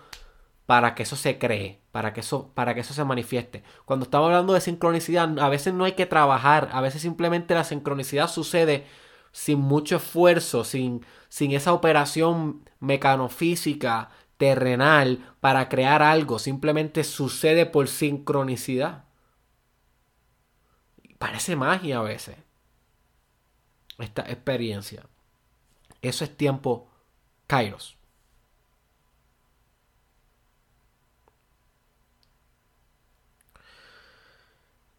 para 0.65 0.93
que 0.93 1.03
eso 1.03 1.15
se 1.15 1.37
cree, 1.37 1.79
para 1.93 2.11
que 2.11 2.19
eso, 2.19 2.51
para 2.53 2.73
que 2.75 2.81
eso 2.81 2.93
se 2.93 3.05
manifieste. 3.05 3.63
Cuando 3.85 4.03
estamos 4.03 4.25
hablando 4.25 4.51
de 4.51 4.59
sincronicidad, 4.59 5.39
a 5.39 5.47
veces 5.47 5.73
no 5.73 5.85
hay 5.85 5.93
que 5.93 6.05
trabajar, 6.05 6.67
a 6.73 6.81
veces 6.81 7.01
simplemente 7.01 7.53
la 7.53 7.63
sincronicidad 7.63 8.29
sucede 8.29 8.85
sin 9.31 9.59
mucho 9.59 9.95
esfuerzo, 9.95 10.65
sin, 10.65 11.05
sin 11.29 11.53
esa 11.53 11.71
operación 11.71 12.69
mecanofísica, 12.81 14.09
terrenal, 14.35 15.19
para 15.39 15.69
crear 15.69 16.03
algo, 16.03 16.39
simplemente 16.39 17.05
sucede 17.05 17.65
por 17.65 17.87
sincronicidad. 17.87 19.05
Parece 21.17 21.55
magia 21.55 21.99
a 21.99 22.01
veces. 22.01 22.35
Esta 23.97 24.23
experiencia. 24.23 25.05
Eso 26.01 26.23
es 26.23 26.35
tiempo 26.35 26.87
Kairos. 27.47 27.97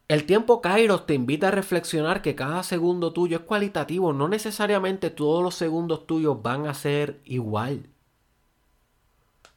El 0.09 0.25
tiempo 0.25 0.61
Kairos 0.61 1.07
te 1.07 1.15
invita 1.15 1.49
a 1.49 1.51
reflexionar 1.51 2.23
que 2.23 2.37
cada 2.37 2.63
segundo 2.63 3.13
tuyo 3.13 3.39
es 3.39 3.43
cualitativo. 3.43 4.13
No 4.13 4.29
necesariamente 4.29 5.11
todos 5.11 5.43
los 5.43 5.57
segundos 5.57 6.07
tuyos 6.07 6.43
van 6.43 6.67
a 6.67 6.75
ser 6.75 7.21
igual. 7.25 7.89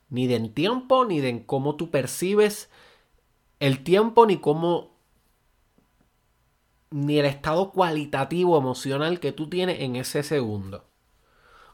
Ni 0.10 0.26
de 0.26 0.36
en 0.36 0.54
tiempo, 0.54 1.06
ni 1.06 1.20
de 1.20 1.30
en 1.30 1.44
cómo 1.44 1.76
tú 1.76 1.92
percibes 1.92 2.70
el 3.60 3.84
tiempo, 3.84 4.26
ni 4.26 4.38
cómo 4.38 4.99
ni 6.92 7.20
el 7.20 7.26
estado 7.26 7.72
cualitativo 7.72 8.58
emocional 8.58 9.20
que 9.20 9.32
tú 9.32 9.50
tienes 9.50 9.82
en 9.82 9.96
ese 9.96 10.24
segundo. 10.24 10.86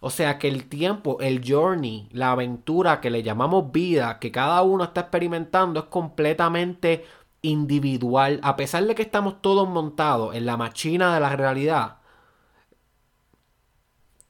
O 0.01 0.09
sea 0.09 0.37
que 0.37 0.47
el 0.47 0.67
tiempo, 0.69 1.17
el 1.21 1.41
journey, 1.43 2.09
la 2.11 2.31
aventura 2.31 3.01
que 3.01 3.09
le 3.09 3.23
llamamos 3.23 3.71
vida, 3.71 4.19
que 4.19 4.31
cada 4.31 4.61
uno 4.61 4.83
está 4.83 5.01
experimentando, 5.01 5.79
es 5.79 5.85
completamente 5.87 7.05
individual. 7.41 8.39
A 8.43 8.55
pesar 8.55 8.85
de 8.85 8.95
que 8.95 9.03
estamos 9.03 9.41
todos 9.41 9.67
montados 9.67 10.35
en 10.35 10.45
la 10.45 10.57
máquina 10.57 11.13
de 11.13 11.19
la 11.21 11.35
realidad, 11.35 11.97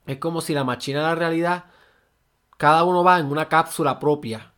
es 0.06 0.17
como 0.17 0.41
si 0.41 0.54
la 0.54 0.63
máquina 0.63 1.00
de 1.00 1.06
la 1.06 1.15
realidad, 1.15 1.65
cada 2.58 2.84
uno 2.84 3.04
va 3.04 3.19
en 3.19 3.26
una 3.28 3.50
cápsula 3.50 4.00
propia. 4.00 4.54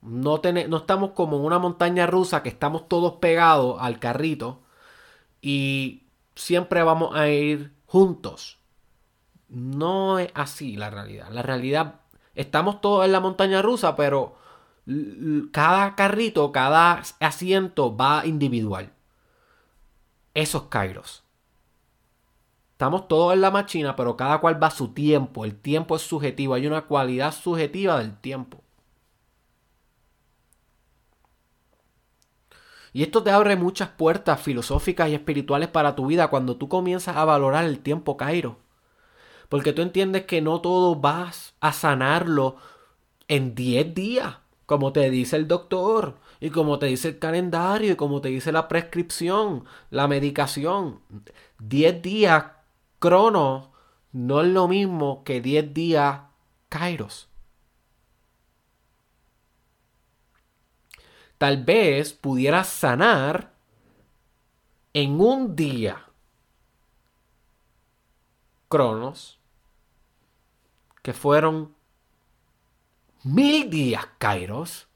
No, 0.00 0.40
no 0.68 0.76
estamos 0.76 1.10
como 1.12 1.36
en 1.36 1.44
una 1.44 1.58
montaña 1.58 2.06
rusa 2.06 2.42
que 2.42 2.48
estamos 2.48 2.88
todos 2.88 3.14
pegados 3.14 3.76
al 3.80 3.98
carrito 3.98 4.65
y 5.48 6.02
siempre 6.34 6.82
vamos 6.82 7.14
a 7.14 7.28
ir 7.28 7.72
juntos. 7.86 8.58
No 9.48 10.18
es 10.18 10.28
así 10.34 10.74
la 10.74 10.90
realidad. 10.90 11.28
La 11.30 11.42
realidad, 11.42 12.00
estamos 12.34 12.80
todos 12.80 13.04
en 13.04 13.12
la 13.12 13.20
montaña 13.20 13.62
rusa, 13.62 13.94
pero 13.94 14.34
cada 15.52 15.94
carrito, 15.94 16.50
cada 16.50 17.00
asiento 17.20 17.96
va 17.96 18.26
individual. 18.26 18.92
Esos 20.34 20.64
Kairos. 20.64 21.22
Estamos 22.72 23.06
todos 23.06 23.32
en 23.32 23.40
la 23.40 23.52
máquina, 23.52 23.94
pero 23.94 24.16
cada 24.16 24.38
cual 24.38 24.60
va 24.60 24.66
a 24.66 24.72
su 24.72 24.88
tiempo. 24.94 25.44
El 25.44 25.54
tiempo 25.54 25.94
es 25.94 26.02
subjetivo. 26.02 26.54
Hay 26.54 26.66
una 26.66 26.86
cualidad 26.86 27.32
subjetiva 27.32 28.00
del 28.00 28.16
tiempo. 28.16 28.64
Y 32.96 33.02
esto 33.02 33.22
te 33.22 33.30
abre 33.30 33.56
muchas 33.56 33.90
puertas 33.90 34.40
filosóficas 34.40 35.10
y 35.10 35.14
espirituales 35.14 35.68
para 35.68 35.94
tu 35.94 36.06
vida 36.06 36.28
cuando 36.28 36.56
tú 36.56 36.70
comienzas 36.70 37.14
a 37.18 37.26
valorar 37.26 37.66
el 37.66 37.80
tiempo 37.80 38.16
Cairo. 38.16 38.56
Porque 39.50 39.74
tú 39.74 39.82
entiendes 39.82 40.24
que 40.24 40.40
no 40.40 40.62
todo 40.62 40.96
vas 40.96 41.52
a 41.60 41.74
sanarlo 41.74 42.56
en 43.28 43.54
10 43.54 43.94
días, 43.94 44.38
como 44.64 44.94
te 44.94 45.10
dice 45.10 45.36
el 45.36 45.46
doctor, 45.46 46.16
y 46.40 46.48
como 46.48 46.78
te 46.78 46.86
dice 46.86 47.08
el 47.08 47.18
calendario, 47.18 47.92
y 47.92 47.96
como 47.96 48.22
te 48.22 48.30
dice 48.30 48.50
la 48.50 48.66
prescripción, 48.66 49.66
la 49.90 50.08
medicación. 50.08 51.00
10 51.58 52.00
días 52.00 52.44
crono 52.98 53.72
no 54.12 54.40
es 54.40 54.46
lo 54.46 54.68
mismo 54.68 55.22
que 55.22 55.42
10 55.42 55.74
días 55.74 56.20
kairos. 56.70 57.28
Tal 61.38 61.64
vez 61.64 62.12
pudieras 62.12 62.68
sanar 62.68 63.52
en 64.92 65.20
un 65.20 65.56
día. 65.56 66.02
Cronos, 68.68 69.38
que 71.02 71.12
fueron 71.12 71.74
mil 73.22 73.70
días 73.70 74.06
Kairos, 74.18 74.88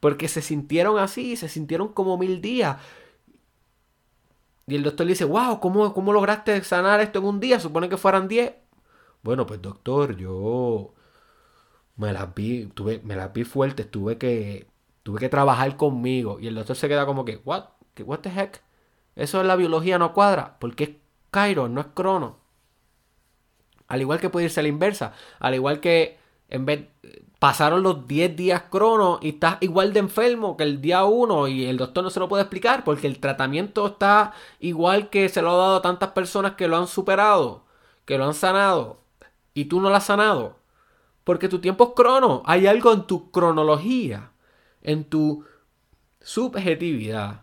porque 0.00 0.28
se 0.28 0.42
sintieron 0.42 0.98
así, 0.98 1.36
se 1.36 1.48
sintieron 1.48 1.88
como 1.88 2.18
mil 2.18 2.40
días. 2.40 2.78
Y 4.66 4.76
el 4.76 4.82
doctor 4.82 5.06
le 5.06 5.12
dice, 5.12 5.24
wow, 5.24 5.60
¿cómo, 5.60 5.92
¿cómo 5.92 6.12
lograste 6.12 6.62
sanar 6.64 7.00
esto 7.00 7.18
en 7.18 7.26
un 7.26 7.40
día? 7.40 7.60
Supone 7.60 7.88
que 7.88 7.96
fueran 7.96 8.28
10. 8.28 8.54
Bueno, 9.22 9.46
pues 9.46 9.60
doctor, 9.60 10.16
yo 10.16 10.94
me 11.96 12.12
las 12.12 12.34
vi, 12.34 12.66
tuve, 12.66 13.00
me 13.04 13.16
las 13.16 13.32
vi 13.32 13.44
fuertes, 13.44 13.90
tuve 13.90 14.18
que, 14.18 14.66
tuve 15.04 15.20
que 15.20 15.28
trabajar 15.28 15.76
conmigo. 15.76 16.40
Y 16.40 16.48
el 16.48 16.56
doctor 16.56 16.74
se 16.74 16.88
queda 16.88 17.06
como 17.06 17.24
que, 17.24 17.40
what? 17.44 17.66
What 18.04 18.20
the 18.20 18.30
heck? 18.30 18.62
Eso 19.14 19.40
en 19.40 19.46
la 19.46 19.54
biología 19.54 19.98
no 19.98 20.12
cuadra, 20.12 20.56
porque 20.58 20.84
es 20.84 20.90
Cairo, 21.30 21.68
no 21.68 21.80
es 21.80 21.86
crono. 21.94 22.40
Al 23.86 24.00
igual 24.00 24.18
que 24.18 24.30
puede 24.30 24.46
irse 24.46 24.58
a 24.58 24.64
la 24.64 24.68
inversa. 24.68 25.12
Al 25.38 25.54
igual 25.54 25.78
que 25.78 26.18
en 26.48 26.66
vez 26.66 26.88
pasaron 27.38 27.82
los 27.82 28.06
10 28.08 28.36
días 28.36 28.62
crono 28.70 29.18
y 29.20 29.30
estás 29.30 29.58
igual 29.60 29.92
de 29.92 30.00
enfermo 30.00 30.56
que 30.56 30.64
el 30.64 30.80
día 30.80 31.04
1 31.04 31.48
y 31.48 31.66
el 31.66 31.76
doctor 31.76 32.02
no 32.02 32.10
se 32.10 32.20
lo 32.20 32.28
puede 32.28 32.42
explicar 32.42 32.84
porque 32.84 33.06
el 33.06 33.20
tratamiento 33.20 33.86
está 33.86 34.32
igual 34.60 35.10
que 35.10 35.28
se 35.28 35.42
lo 35.42 35.50
ha 35.50 35.56
dado 35.56 35.76
a 35.76 35.82
tantas 35.82 36.12
personas 36.12 36.52
que 36.52 36.68
lo 36.68 36.76
han 36.76 36.86
superado, 36.86 37.64
que 38.06 38.16
lo 38.16 38.24
han 38.24 38.34
sanado 38.34 39.00
y 39.52 39.66
tú 39.66 39.80
no 39.80 39.90
lo 39.90 39.96
has 39.96 40.06
sanado. 40.06 40.56
Porque 41.24 41.48
tu 41.48 41.58
tiempo 41.58 41.84
es 41.84 41.90
crono. 41.94 42.42
Hay 42.46 42.66
algo 42.66 42.92
en 42.92 43.02
tu 43.06 43.30
cronología, 43.30 44.32
en 44.84 45.04
tu 45.04 45.44
subjetividad, 46.20 47.42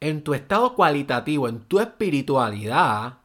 en 0.00 0.24
tu 0.24 0.34
estado 0.34 0.74
cualitativo, 0.74 1.48
en 1.48 1.60
tu 1.60 1.78
espiritualidad 1.78 3.20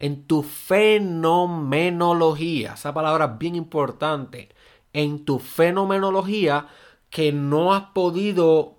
en 0.00 0.26
tu 0.26 0.42
fenomenología, 0.42 2.72
esa 2.72 2.92
palabra 2.94 3.26
es 3.26 3.38
bien 3.38 3.54
importante, 3.54 4.48
en 4.94 5.26
tu 5.26 5.38
fenomenología 5.38 6.68
que 7.10 7.32
no 7.32 7.74
has 7.74 7.90
podido 7.90 8.78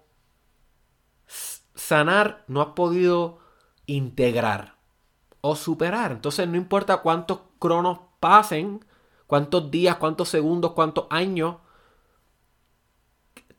sanar, 1.75 2.43
no 2.47 2.61
has 2.61 2.69
podido 2.69 3.37
integrar 3.85 4.77
o 5.41 5.55
superar. 5.55 6.11
Entonces 6.11 6.47
no 6.47 6.57
importa 6.57 6.97
cuántos 6.97 7.41
cronos 7.59 7.99
pasen, 8.19 8.83
cuántos 9.27 9.69
días, 9.69 9.97
cuántos 9.97 10.27
segundos, 10.27 10.71
cuántos 10.71 11.05
años, 11.11 11.57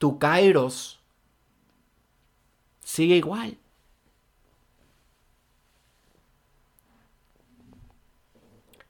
tu 0.03 0.19
kairos 0.19 0.99
sigue 2.81 3.15
igual. 3.15 3.57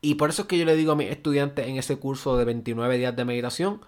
Y 0.00 0.14
por 0.14 0.30
eso 0.30 0.40
es 0.40 0.48
que 0.48 0.56
yo 0.56 0.64
le 0.64 0.74
digo 0.74 0.92
a 0.92 0.96
mis 0.96 1.10
estudiantes 1.10 1.66
en 1.68 1.76
ese 1.76 1.98
curso 1.98 2.38
de 2.38 2.46
29 2.46 2.96
días 2.96 3.14
de 3.14 3.26
meditación, 3.26 3.82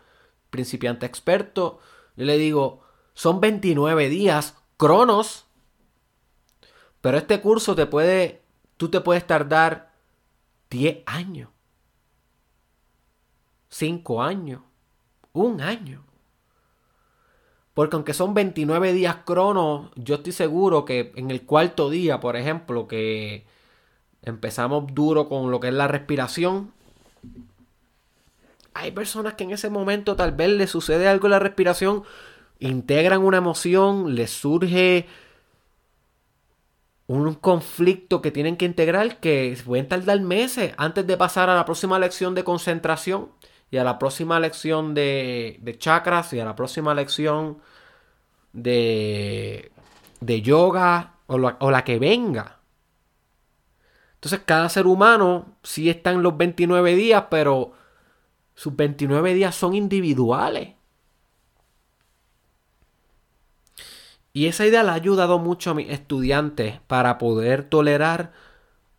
principiante 0.51 1.07
experto, 1.07 1.81
yo 2.15 2.27
le 2.27 2.37
digo, 2.37 2.83
son 3.15 3.41
29 3.41 4.11
días 4.11 4.59
cronos, 4.77 5.47
pero 7.01 7.17
este 7.17 7.41
curso 7.41 7.75
te 7.75 7.87
puede, 7.87 8.43
tú 8.77 8.91
te 8.91 9.01
puedes 9.01 9.27
tardar 9.27 9.95
10 10.69 11.05
años, 11.07 11.49
5 13.71 14.23
años, 14.23 14.61
un 15.33 15.63
año. 15.63 16.05
Porque 17.75 17.97
aunque 17.97 18.15
son 18.15 18.35
29 18.35 18.93
días 18.93 19.19
cronos, 19.25 19.91
yo 19.97 20.17
estoy 20.17 20.33
seguro 20.33 20.85
que 20.85 21.13
en 21.17 21.31
el 21.31 21.43
cuarto 21.43 21.91
día, 21.91 22.21
por 22.21 22.37
ejemplo, 22.37 22.87
que 22.89 23.45
Empezamos 24.25 24.87
duro 24.95 25.29
con 25.29 25.51
lo 25.51 25.61
que 25.61 25.69
es 25.69 25.75
la 25.75 25.87
respiración. 25.87 26.73
Hay 28.73 28.91
personas 28.91 29.35
que 29.35 29.45
en 29.45 29.51
ese 29.51 29.69
momento 29.69 30.17
tal 30.17 30.33
vez 30.33 30.49
les 30.49 30.71
sucede 30.71 31.07
algo 31.07 31.27
en 31.27 31.33
la 31.33 31.39
respiración, 31.39 32.05
integran 32.59 33.23
una 33.23 33.37
emoción, 33.37 34.15
les 34.15 34.31
surge 34.31 35.07
un 37.07 37.35
conflicto 37.35 38.23
que 38.23 38.31
tienen 38.31 38.57
que 38.57 38.65
integrar 38.65 39.21
que 39.21 39.59
pueden 39.63 39.89
tardar 39.89 40.19
meses 40.23 40.73
antes 40.79 41.07
de 41.07 41.19
pasar 41.19 41.51
a 41.51 41.55
la 41.55 41.67
próxima 41.67 41.99
lección 41.99 42.35
de 42.35 42.45
concentración 42.45 43.29
y 43.71 43.77
a 43.79 43.85
la 43.85 43.99
próxima 43.99 44.41
lección 44.41 44.95
de, 44.95 45.77
chakras 45.79 46.33
y 46.33 46.41
a 46.41 46.45
la 46.45 46.55
próxima 46.57 46.95
lección 46.95 47.59
de, 48.53 49.73
de 50.21 50.43
yoga 50.43 51.15
o 51.27 51.37
o 51.37 51.71
la 51.71 51.85
que 51.85 51.99
venga. 51.99 52.61
Entonces 54.25 54.41
cada 54.47 54.71
ser 54.71 54.87
humano 54.87 55.57
sí 55.63 55.91
está 55.91 56.11
en 56.11 56.23
los 56.23 56.37
29 56.37 56.95
días, 56.95 57.25
pero 57.31 57.73
sus 58.55 58.75
29 58.75 59.35
días 59.35 59.55
son 59.55 59.75
individuales. 59.75 60.77
Y 64.33 64.47
esa 64.47 64.67
idea 64.67 64.83
le 64.83 64.91
ha 64.91 64.95
ayudado 64.95 65.39
mucho 65.39 65.71
a 65.71 65.75
mis 65.75 65.91
estudiantes 65.91 66.81
para 66.87 67.19
poder 67.19 67.65
tolerar 67.69 68.33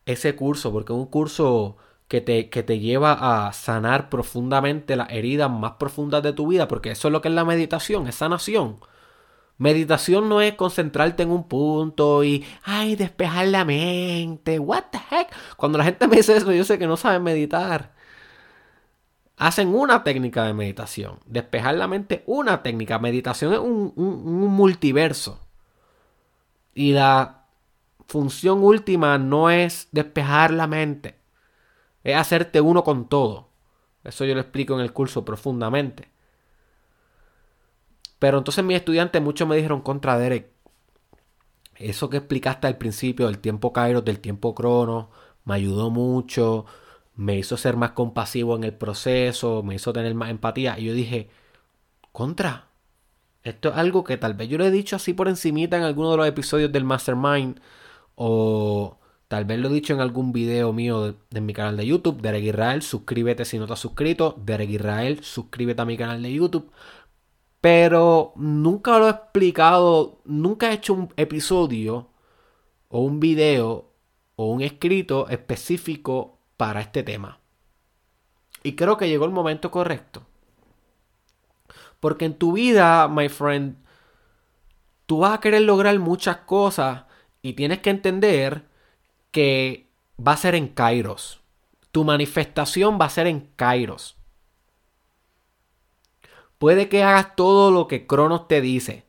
ese 0.05 0.35
curso, 0.35 0.71
porque 0.71 0.93
es 0.93 0.99
un 0.99 1.07
curso 1.07 1.77
que 2.07 2.21
te, 2.21 2.49
que 2.49 2.63
te 2.63 2.79
lleva 2.79 3.47
a 3.47 3.53
sanar 3.53 4.09
profundamente 4.09 4.95
las 4.95 5.09
heridas 5.09 5.49
más 5.49 5.73
profundas 5.73 6.23
de 6.23 6.33
tu 6.33 6.47
vida, 6.47 6.67
porque 6.67 6.91
eso 6.91 7.07
es 7.07 7.11
lo 7.11 7.21
que 7.21 7.29
es 7.29 7.33
la 7.33 7.45
meditación, 7.45 8.07
es 8.07 8.15
sanación. 8.15 8.77
Meditación 9.57 10.27
no 10.27 10.41
es 10.41 10.53
concentrarte 10.55 11.23
en 11.23 11.31
un 11.31 11.47
punto 11.47 12.23
y, 12.23 12.45
ay, 12.63 12.95
despejar 12.95 13.47
la 13.47 13.63
mente. 13.63 14.59
What 14.59 14.85
the 14.91 14.97
heck? 14.97 15.29
Cuando 15.55 15.77
la 15.77 15.85
gente 15.85 16.07
me 16.07 16.17
dice 16.17 16.35
eso, 16.35 16.51
yo 16.51 16.65
sé 16.65 16.77
que 16.77 16.87
no 16.87 16.97
saben 16.97 17.23
meditar. 17.23 17.93
Hacen 19.37 19.73
una 19.73 20.03
técnica 20.03 20.43
de 20.43 20.53
meditación. 20.53 21.19
Despejar 21.25 21.75
la 21.75 21.87
mente, 21.87 22.23
una 22.25 22.63
técnica. 22.63 22.99
Meditación 22.99 23.53
es 23.53 23.59
un, 23.59 23.93
un 23.95 24.47
multiverso. 24.53 25.39
Y 26.73 26.91
la 26.93 27.45
función 28.07 28.63
última 28.63 29.17
no 29.17 29.49
es 29.49 29.87
despejar 29.91 30.51
la 30.51 30.67
mente. 30.67 31.15
Es 32.05 32.15
hacerte 32.15 32.61
uno 32.61 32.83
con 32.83 33.09
todo. 33.09 33.49
Eso 34.03 34.25
yo 34.25 34.35
lo 34.35 34.39
explico 34.39 34.75
en 34.75 34.81
el 34.81 34.93
curso 34.93 35.25
profundamente. 35.25 36.07
Pero 38.19 38.37
entonces 38.37 38.63
mis 38.63 38.77
estudiantes 38.77 39.21
muchos 39.21 39.47
me 39.47 39.55
dijeron 39.55 39.81
contra 39.81 40.17
Derek. 40.19 40.51
Eso 41.75 42.09
que 42.09 42.17
explicaste 42.17 42.67
al 42.67 42.77
principio 42.77 43.25
del 43.25 43.39
tiempo 43.39 43.73
Kairos, 43.73 44.05
del 44.05 44.19
tiempo 44.19 44.53
Crono, 44.53 45.09
me 45.45 45.55
ayudó 45.55 45.89
mucho, 45.89 46.65
me 47.15 47.37
hizo 47.37 47.57
ser 47.57 47.75
más 47.75 47.91
compasivo 47.91 48.55
en 48.55 48.63
el 48.63 48.73
proceso, 48.75 49.63
me 49.63 49.75
hizo 49.75 49.91
tener 49.91 50.13
más 50.13 50.29
empatía. 50.29 50.77
Y 50.79 50.85
yo 50.85 50.93
dije, 50.93 51.29
contra, 52.11 52.69
esto 53.43 53.69
es 53.69 53.77
algo 53.77 54.03
que 54.03 54.17
tal 54.17 54.35
vez 54.35 54.47
yo 54.47 54.59
lo 54.59 54.65
he 54.65 54.71
dicho 54.71 54.95
así 54.95 55.13
por 55.13 55.27
encimita 55.27 55.75
en 55.77 55.83
alguno 55.83 56.11
de 56.11 56.17
los 56.17 56.27
episodios 56.27 56.71
del 56.71 56.83
Mastermind 56.83 57.59
o 58.15 58.99
tal 59.27 59.45
vez 59.45 59.59
lo 59.59 59.69
he 59.69 59.73
dicho 59.73 59.93
en 59.93 60.01
algún 60.01 60.31
video 60.31 60.73
mío 60.73 61.15
de, 61.29 61.41
mi 61.41 61.53
canal 61.53 61.77
de 61.77 61.85
YouTube, 61.85 62.21
Derek 62.21 62.43
Israel, 62.43 62.81
suscríbete 62.81 63.45
si 63.45 63.57
no 63.57 63.67
te 63.67 63.73
has 63.73 63.79
suscrito, 63.79 64.35
Derek 64.43 64.69
Israel, 64.69 65.23
suscríbete 65.23 65.81
a 65.81 65.85
mi 65.85 65.97
canal 65.97 66.21
de 66.21 66.33
YouTube, 66.33 66.71
pero 67.61 68.33
nunca 68.35 68.99
lo 68.99 69.07
he 69.07 69.11
explicado, 69.11 70.21
nunca 70.25 70.69
he 70.69 70.75
hecho 70.75 70.93
un 70.93 71.13
episodio 71.17 72.09
o 72.89 73.01
un 73.01 73.19
video 73.19 73.91
o 74.35 74.51
un 74.51 74.61
escrito 74.61 75.27
específico 75.29 76.37
para 76.57 76.81
este 76.81 77.03
tema. 77.03 77.39
Y 78.63 78.75
creo 78.75 78.97
que 78.97 79.07
llegó 79.07 79.25
el 79.25 79.31
momento 79.31 79.71
correcto. 79.71 80.23
Porque 81.99 82.25
en 82.25 82.37
tu 82.37 82.53
vida, 82.53 83.07
my 83.07 83.29
friend, 83.29 83.77
tú 85.05 85.19
vas 85.19 85.33
a 85.33 85.39
querer 85.39 85.61
lograr 85.61 85.97
muchas 85.99 86.37
cosas 86.37 87.03
y 87.41 87.53
tienes 87.53 87.79
que 87.79 87.89
entender 87.89 88.65
que 89.35 89.89
va 90.17 90.31
a 90.31 90.37
ser 90.37 90.55
en 90.55 90.69
Kairos. 90.69 91.41
Tu 91.91 92.05
manifestación 92.05 92.97
va 93.01 93.03
a 93.03 93.09
ser 93.09 93.27
en 93.27 93.49
Kairos. 93.57 94.15
Puede 96.57 96.87
que 96.87 97.03
hagas 97.03 97.35
todo 97.35 97.69
lo 97.69 97.89
que 97.89 98.07
Cronos 98.07 98.47
te 98.47 98.61
dice. 98.61 99.03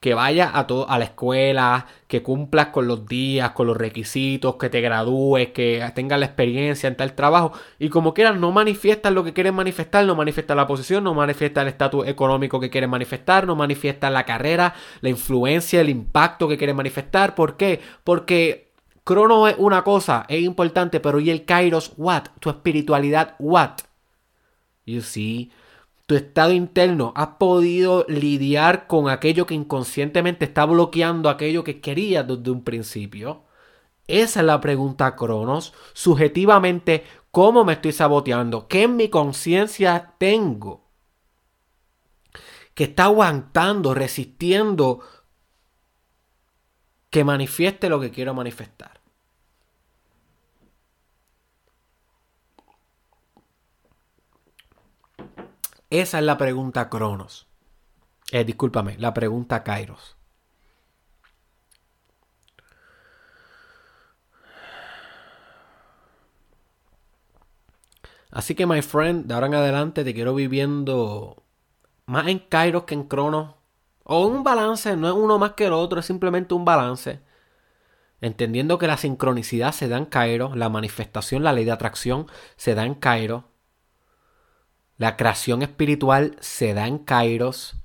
Que 0.00 0.14
vayas 0.14 0.50
a, 0.54 0.66
a 0.88 0.98
la 0.98 1.04
escuela, 1.04 1.86
que 2.08 2.20
cumplas 2.20 2.68
con 2.68 2.88
los 2.88 3.06
días, 3.06 3.52
con 3.52 3.68
los 3.68 3.76
requisitos, 3.76 4.56
que 4.56 4.70
te 4.70 4.80
gradúes, 4.80 5.50
que 5.50 5.88
tengas 5.94 6.18
la 6.18 6.26
experiencia 6.26 6.88
en 6.88 6.96
tal 6.96 7.14
trabajo. 7.14 7.52
Y 7.78 7.90
como 7.90 8.12
quieras, 8.12 8.40
no 8.40 8.50
manifiestas 8.50 9.12
lo 9.12 9.22
que 9.22 9.32
quieres 9.32 9.52
manifestar, 9.52 10.04
no 10.04 10.16
manifiestas 10.16 10.56
la 10.56 10.66
posición, 10.66 11.04
no 11.04 11.14
manifiestas 11.14 11.62
el 11.62 11.68
estatus 11.68 12.08
económico 12.08 12.58
que 12.58 12.70
quieres 12.70 12.90
manifestar, 12.90 13.46
no 13.46 13.54
manifiestas 13.54 14.10
la 14.10 14.24
carrera, 14.26 14.74
la 15.00 15.10
influencia, 15.10 15.80
el 15.80 15.90
impacto 15.90 16.48
que 16.48 16.58
quieres 16.58 16.74
manifestar. 16.74 17.36
¿Por 17.36 17.56
qué? 17.56 17.80
Porque 18.02 18.69
Cronos 19.04 19.50
es 19.50 19.56
una 19.58 19.82
cosa, 19.82 20.24
es 20.28 20.42
importante, 20.42 21.00
pero 21.00 21.20
¿y 21.20 21.30
el 21.30 21.44
Kairos 21.44 21.92
what? 21.96 22.24
Tu 22.38 22.50
espiritualidad 22.50 23.34
what? 23.38 23.78
You 24.86 25.00
see? 25.00 25.50
tu 26.10 26.16
estado 26.16 26.50
interno, 26.50 27.12
has 27.14 27.36
podido 27.38 28.04
lidiar 28.08 28.88
con 28.88 29.08
aquello 29.08 29.46
que 29.46 29.54
inconscientemente 29.54 30.44
está 30.44 30.64
bloqueando 30.64 31.28
aquello 31.28 31.62
que 31.62 31.80
querías 31.80 32.26
desde 32.26 32.50
un 32.50 32.64
principio. 32.64 33.44
Esa 34.08 34.40
es 34.40 34.46
la 34.46 34.60
pregunta, 34.60 35.14
Cronos. 35.14 35.72
Subjetivamente, 35.92 37.04
¿cómo 37.30 37.64
me 37.64 37.74
estoy 37.74 37.92
saboteando? 37.92 38.66
¿Qué 38.66 38.82
en 38.82 38.96
mi 38.96 39.08
conciencia 39.08 40.14
tengo? 40.18 40.88
Que 42.74 42.82
está 42.82 43.04
aguantando, 43.04 43.94
resistiendo, 43.94 45.02
que 47.10 47.24
manifieste 47.24 47.88
lo 47.88 48.00
que 48.00 48.10
quiero 48.10 48.34
manifestar. 48.34 49.00
Esa 55.90 56.18
es 56.20 56.24
la 56.24 56.38
pregunta 56.38 56.88
Cronos. 56.88 57.48
Eh, 58.30 58.44
discúlpame, 58.44 58.96
la 58.98 59.12
pregunta 59.12 59.64
Kairos. 59.64 60.16
Así 68.30 68.54
que, 68.54 68.66
my 68.66 68.82
friend, 68.82 69.26
de 69.26 69.34
ahora 69.34 69.48
en 69.48 69.54
adelante 69.54 70.04
te 70.04 70.14
quiero 70.14 70.34
viviendo 70.34 71.42
más 72.06 72.28
en 72.28 72.38
Kairos 72.38 72.84
que 72.84 72.94
en 72.94 73.04
Cronos. 73.04 73.54
O 74.12 74.26
un 74.26 74.42
balance, 74.42 74.96
no 74.96 75.06
es 75.06 75.14
uno 75.14 75.38
más 75.38 75.52
que 75.52 75.66
el 75.66 75.72
otro, 75.72 76.00
es 76.00 76.06
simplemente 76.06 76.52
un 76.52 76.64
balance. 76.64 77.20
Entendiendo 78.20 78.76
que 78.76 78.88
la 78.88 78.96
sincronicidad 78.96 79.70
se 79.70 79.86
da 79.86 79.98
en 79.98 80.04
Kairos, 80.04 80.56
la 80.56 80.68
manifestación, 80.68 81.44
la 81.44 81.52
ley 81.52 81.64
de 81.64 81.70
atracción 81.70 82.26
se 82.56 82.74
da 82.74 82.84
en 82.86 82.96
Kairos. 82.96 83.44
La 84.98 85.16
creación 85.16 85.62
espiritual 85.62 86.36
se 86.40 86.74
da 86.74 86.88
en 86.88 86.98
Kairos. 86.98 87.76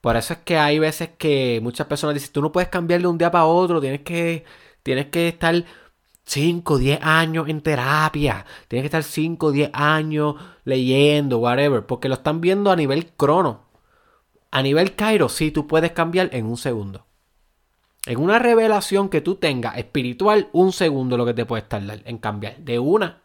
Por 0.00 0.16
eso 0.16 0.32
es 0.32 0.40
que 0.40 0.58
hay 0.58 0.80
veces 0.80 1.10
que 1.16 1.60
muchas 1.62 1.86
personas 1.86 2.14
dicen, 2.14 2.32
tú 2.32 2.42
no 2.42 2.50
puedes 2.50 2.68
cambiar 2.68 3.00
de 3.00 3.06
un 3.06 3.16
día 3.16 3.30
para 3.30 3.44
otro, 3.44 3.80
tienes 3.80 4.00
que, 4.00 4.44
tienes 4.82 5.06
que 5.06 5.28
estar 5.28 5.54
5, 6.24 6.78
10 6.78 7.00
años 7.02 7.48
en 7.48 7.60
terapia, 7.60 8.46
tienes 8.68 8.84
que 8.84 8.86
estar 8.86 9.02
5, 9.02 9.52
10 9.52 9.70
años 9.72 10.36
leyendo, 10.64 11.38
whatever, 11.38 11.84
porque 11.86 12.08
lo 12.08 12.14
están 12.14 12.40
viendo 12.40 12.70
a 12.70 12.76
nivel 12.76 13.12
crono. 13.16 13.66
A 14.50 14.62
nivel 14.62 14.94
Kairos, 14.94 15.32
sí, 15.32 15.50
tú 15.50 15.66
puedes 15.66 15.92
cambiar 15.92 16.30
en 16.32 16.46
un 16.46 16.56
segundo. 16.56 17.06
En 18.04 18.18
una 18.18 18.38
revelación 18.38 19.08
que 19.08 19.20
tú 19.20 19.36
tengas 19.36 19.78
espiritual, 19.78 20.48
un 20.52 20.72
segundo 20.72 21.16
lo 21.16 21.24
que 21.24 21.34
te 21.34 21.46
puede 21.46 21.62
tardar 21.62 22.00
en 22.04 22.18
cambiar. 22.18 22.58
De 22.58 22.78
una 22.78 23.21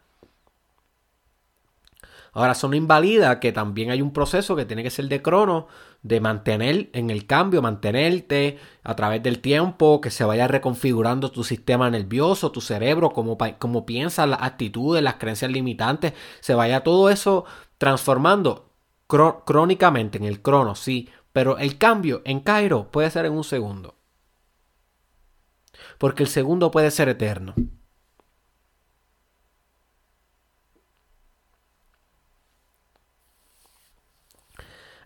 Ahora, 2.32 2.52
eso 2.52 2.68
no 2.68 2.76
invalida 2.76 3.40
que 3.40 3.52
también 3.52 3.90
hay 3.90 4.02
un 4.02 4.12
proceso 4.12 4.54
que 4.56 4.64
tiene 4.64 4.82
que 4.82 4.90
ser 4.90 5.08
de 5.08 5.22
crono, 5.22 5.66
de 6.02 6.20
mantener 6.20 6.90
en 6.92 7.10
el 7.10 7.26
cambio, 7.26 7.62
mantenerte 7.62 8.58
a 8.84 8.94
través 8.94 9.22
del 9.22 9.40
tiempo, 9.40 10.00
que 10.00 10.10
se 10.10 10.24
vaya 10.24 10.46
reconfigurando 10.46 11.30
tu 11.30 11.42
sistema 11.42 11.90
nervioso, 11.90 12.52
tu 12.52 12.60
cerebro, 12.60 13.10
cómo 13.10 13.86
piensas, 13.86 14.28
las 14.28 14.42
actitudes, 14.42 15.02
las 15.02 15.14
creencias 15.14 15.50
limitantes, 15.50 16.12
se 16.40 16.54
vaya 16.54 16.84
todo 16.84 17.10
eso 17.10 17.44
transformando 17.78 18.70
crónicamente 19.08 20.18
en 20.18 20.24
el 20.24 20.42
crono, 20.42 20.74
sí, 20.74 21.08
pero 21.32 21.58
el 21.58 21.78
cambio 21.78 22.20
en 22.24 22.40
Cairo 22.40 22.90
puede 22.90 23.10
ser 23.10 23.24
en 23.24 23.32
un 23.32 23.44
segundo. 23.44 23.94
Porque 25.98 26.22
el 26.22 26.28
segundo 26.28 26.70
puede 26.70 26.90
ser 26.90 27.08
eterno. 27.08 27.54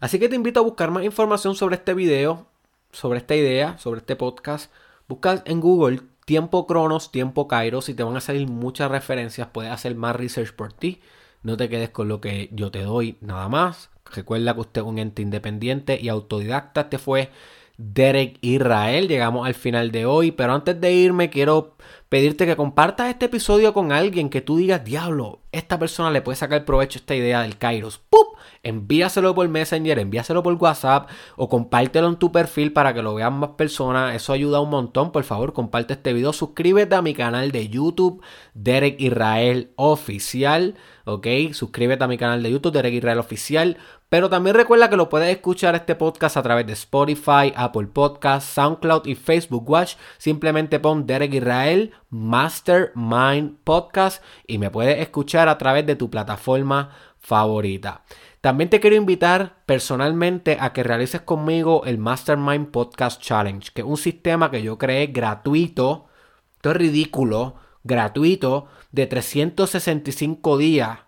Así 0.03 0.19
que 0.19 0.29
te 0.29 0.35
invito 0.35 0.59
a 0.59 0.65
buscar 0.65 0.91
más 0.91 1.05
información 1.05 1.55
sobre 1.55 1.77
este 1.77 1.95
video, 1.95 2.49
sobre 2.91 3.21
esta 3.21 3.37
idea, 3.37 3.79
sobre 3.79 4.01
este 4.01 4.17
podcast. 4.17 4.69
Busca 5.07 5.45
en 5.47 5.61
Google 5.61 6.01
tiempo 6.25 6.67
Cronos, 6.67 7.13
tiempo 7.13 7.47
Kairos 7.47 7.89
y 7.89 7.95
te 7.95 8.03
van 8.03 8.17
a 8.17 8.21
salir 8.21 8.49
muchas 8.49 8.91
referencias. 8.91 9.47
Puedes 9.53 9.71
hacer 9.71 9.95
más 9.95 10.17
research 10.17 10.57
por 10.57 10.73
ti. 10.73 11.01
No 11.45 11.57
te 11.57 11.69
quedes 11.69 11.91
con 11.91 12.09
lo 12.09 12.21
que 12.21 12.49
yo 12.51 12.73
te 12.73 12.83
doy 12.83 13.17
nada 13.21 13.49
más. 13.49 13.91
Recuerda 14.13 14.55
que 14.55 14.61
usted 14.63 14.81
es 14.81 14.87
un 14.89 14.99
ente 14.99 15.23
independiente 15.23 16.01
y 16.03 16.09
autodidacta. 16.09 16.81
Este 16.81 16.99
fue 16.99 17.31
Derek 17.77 18.39
Israel. 18.41 19.09
Llegamos 19.09 19.47
al 19.47 19.55
final 19.55 19.91
de 19.91 20.07
hoy, 20.07 20.33
pero 20.33 20.53
antes 20.53 20.81
de 20.81 20.93
irme 20.93 21.31
quiero 21.31 21.77
pedirte 22.09 22.47
que 22.47 22.57
compartas 22.57 23.09
este 23.09 23.27
episodio 23.27 23.73
con 23.73 23.91
alguien 23.91 24.29
que 24.29 24.43
tú 24.43 24.59
digas, 24.59 24.85
diablo, 24.85 25.41
esta 25.51 25.79
persona 25.79 26.11
le 26.11 26.21
puede 26.21 26.37
sacar 26.37 26.65
provecho 26.65 26.99
a 26.99 27.01
esta 27.01 27.15
idea 27.15 27.43
del 27.43 27.57
Kairos. 27.57 27.99
¡Pum! 27.99 28.27
Envíaselo 28.63 29.35
por 29.35 29.49
Messenger, 29.49 29.99
envíaselo 29.99 30.43
por 30.43 30.55
WhatsApp 30.55 31.09
o 31.37 31.49
compártelo 31.49 32.09
en 32.09 32.17
tu 32.17 32.31
perfil 32.31 32.73
para 32.73 32.95
que 32.95 33.03
lo 33.03 33.15
vean 33.15 33.35
más 33.35 33.51
personas. 33.51 34.15
Eso 34.15 34.33
ayuda 34.33 34.61
un 34.61 34.71
montón. 34.71 35.11
Por 35.11 35.25
favor, 35.25 35.53
comparte 35.53 35.95
este 35.95 36.13
video. 36.13 36.33
Suscríbete 36.33 36.95
a 36.95 37.03
mi 37.03 37.15
canal 37.15 37.51
de 37.51 37.69
YouTube, 37.69 38.23
Derek 38.55 39.01
Israel 39.01 39.73
Oficial. 39.77 40.77
¿Ok? 41.05 41.27
Suscríbete 41.53 42.05
a 42.05 42.09
mi 42.09 42.19
canal 42.19 42.43
de 42.43 42.53
YouTube, 42.53 42.73
Derek 42.73 42.95
Israel 42.95 43.19
Oficial. 43.19 43.79
Pero 44.13 44.29
también 44.29 44.55
recuerda 44.55 44.91
que 44.91 44.99
lo 44.99 45.09
puedes 45.09 45.35
escuchar 45.35 45.75
este 45.75 45.95
podcast 45.95 46.37
a 46.37 46.43
través 46.43 46.67
de 46.67 46.75
Spotify, 46.75 47.51
Apple 47.57 47.87
Podcasts, 47.87 48.51
SoundCloud 48.51 49.07
y 49.07 49.15
Facebook 49.15 49.67
Watch. 49.67 49.95
Simplemente 50.19 50.79
pon 50.81 51.07
Derek 51.07 51.33
Israel 51.33 51.93
Mastermind 52.11 53.57
Podcast 53.65 54.23
y 54.47 54.59
me 54.59 54.71
puedes 54.71 55.01
escuchar 55.01 55.49
a 55.49 55.57
través 55.57 55.87
de 55.87 55.97
tu 55.97 56.11
plataforma 56.11 56.95
favorita. 57.21 58.05
También 58.43 58.69
te 58.69 58.81
quiero 58.81 58.97
invitar 58.97 59.63
personalmente 59.65 60.59
a 60.61 60.75
que 60.75 60.83
realices 60.83 61.23
conmigo 61.23 61.87
el 61.87 61.97
Mastermind 61.97 62.71
Podcast 62.71 63.19
Challenge, 63.19 63.71
que 63.73 63.81
es 63.81 63.87
un 63.87 63.97
sistema 63.97 64.51
que 64.51 64.63
yo 64.63 64.77
creé 64.77 65.07
gratuito, 65.07 66.09
esto 66.57 66.71
es 66.73 66.77
ridículo, 66.77 67.55
gratuito, 67.83 68.67
de 68.91 69.07
365 69.07 70.59
días 70.59 70.99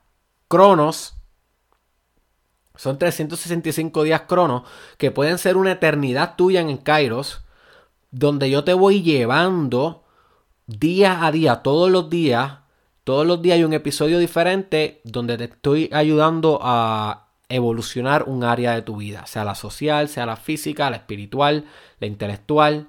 cronos 0.48 1.18
son 2.76 2.98
365 2.98 4.02
días 4.02 4.22
cronos 4.22 4.62
que 4.98 5.10
pueden 5.10 5.38
ser 5.38 5.56
una 5.56 5.72
eternidad 5.72 6.34
tuya 6.36 6.60
en 6.60 6.76
Kairos, 6.76 7.44
donde 8.10 8.50
yo 8.50 8.64
te 8.64 8.74
voy 8.74 9.02
llevando 9.02 10.04
día 10.66 11.24
a 11.24 11.32
día, 11.32 11.62
todos 11.62 11.90
los 11.90 12.10
días. 12.10 12.58
Todos 13.04 13.26
los 13.26 13.42
días 13.42 13.56
hay 13.56 13.64
un 13.64 13.74
episodio 13.74 14.18
diferente 14.18 15.02
donde 15.04 15.36
te 15.36 15.44
estoy 15.44 15.90
ayudando 15.92 16.58
a 16.62 17.28
evolucionar 17.50 18.24
un 18.26 18.44
área 18.44 18.74
de 18.74 18.82
tu 18.82 18.96
vida, 18.96 19.26
sea 19.26 19.44
la 19.44 19.54
social, 19.54 20.08
sea 20.08 20.24
la 20.24 20.36
física, 20.36 20.88
la 20.88 20.96
espiritual, 20.96 21.66
la 22.00 22.06
intelectual. 22.06 22.88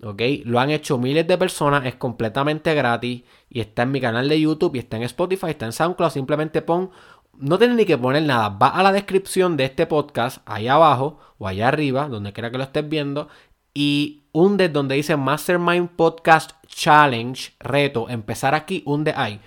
¿Ok? 0.00 0.22
Lo 0.44 0.60
han 0.60 0.70
hecho 0.70 0.96
miles 0.96 1.26
de 1.26 1.36
personas, 1.36 1.84
es 1.84 1.96
completamente 1.96 2.72
gratis 2.74 3.24
y 3.50 3.60
está 3.60 3.82
en 3.82 3.90
mi 3.90 4.00
canal 4.00 4.28
de 4.28 4.40
YouTube 4.40 4.76
y 4.76 4.78
está 4.78 4.96
en 4.96 5.02
Spotify, 5.02 5.50
está 5.50 5.66
en 5.66 5.72
SoundCloud. 5.72 6.10
Simplemente 6.10 6.62
pon 6.62 6.92
no 7.40 7.58
tienes 7.58 7.76
ni 7.76 7.84
que 7.84 7.98
poner 7.98 8.22
nada. 8.22 8.48
Va 8.50 8.68
a 8.68 8.82
la 8.82 8.92
descripción 8.92 9.56
de 9.56 9.64
este 9.64 9.86
podcast, 9.86 10.38
ahí 10.46 10.68
abajo 10.68 11.18
o 11.38 11.48
allá 11.48 11.68
arriba, 11.68 12.08
donde 12.08 12.32
quiera 12.32 12.50
que 12.50 12.58
lo 12.58 12.64
estés 12.64 12.88
viendo, 12.88 13.28
y 13.74 14.24
hunde 14.32 14.68
donde 14.68 14.96
dice 14.96 15.16
Mastermind 15.16 15.90
Podcast 15.90 16.52
Challenge, 16.66 17.52
reto, 17.60 18.08
empezar 18.08 18.54
aquí, 18.54 18.82
hunde 18.86 19.12
ahí. 19.16 19.40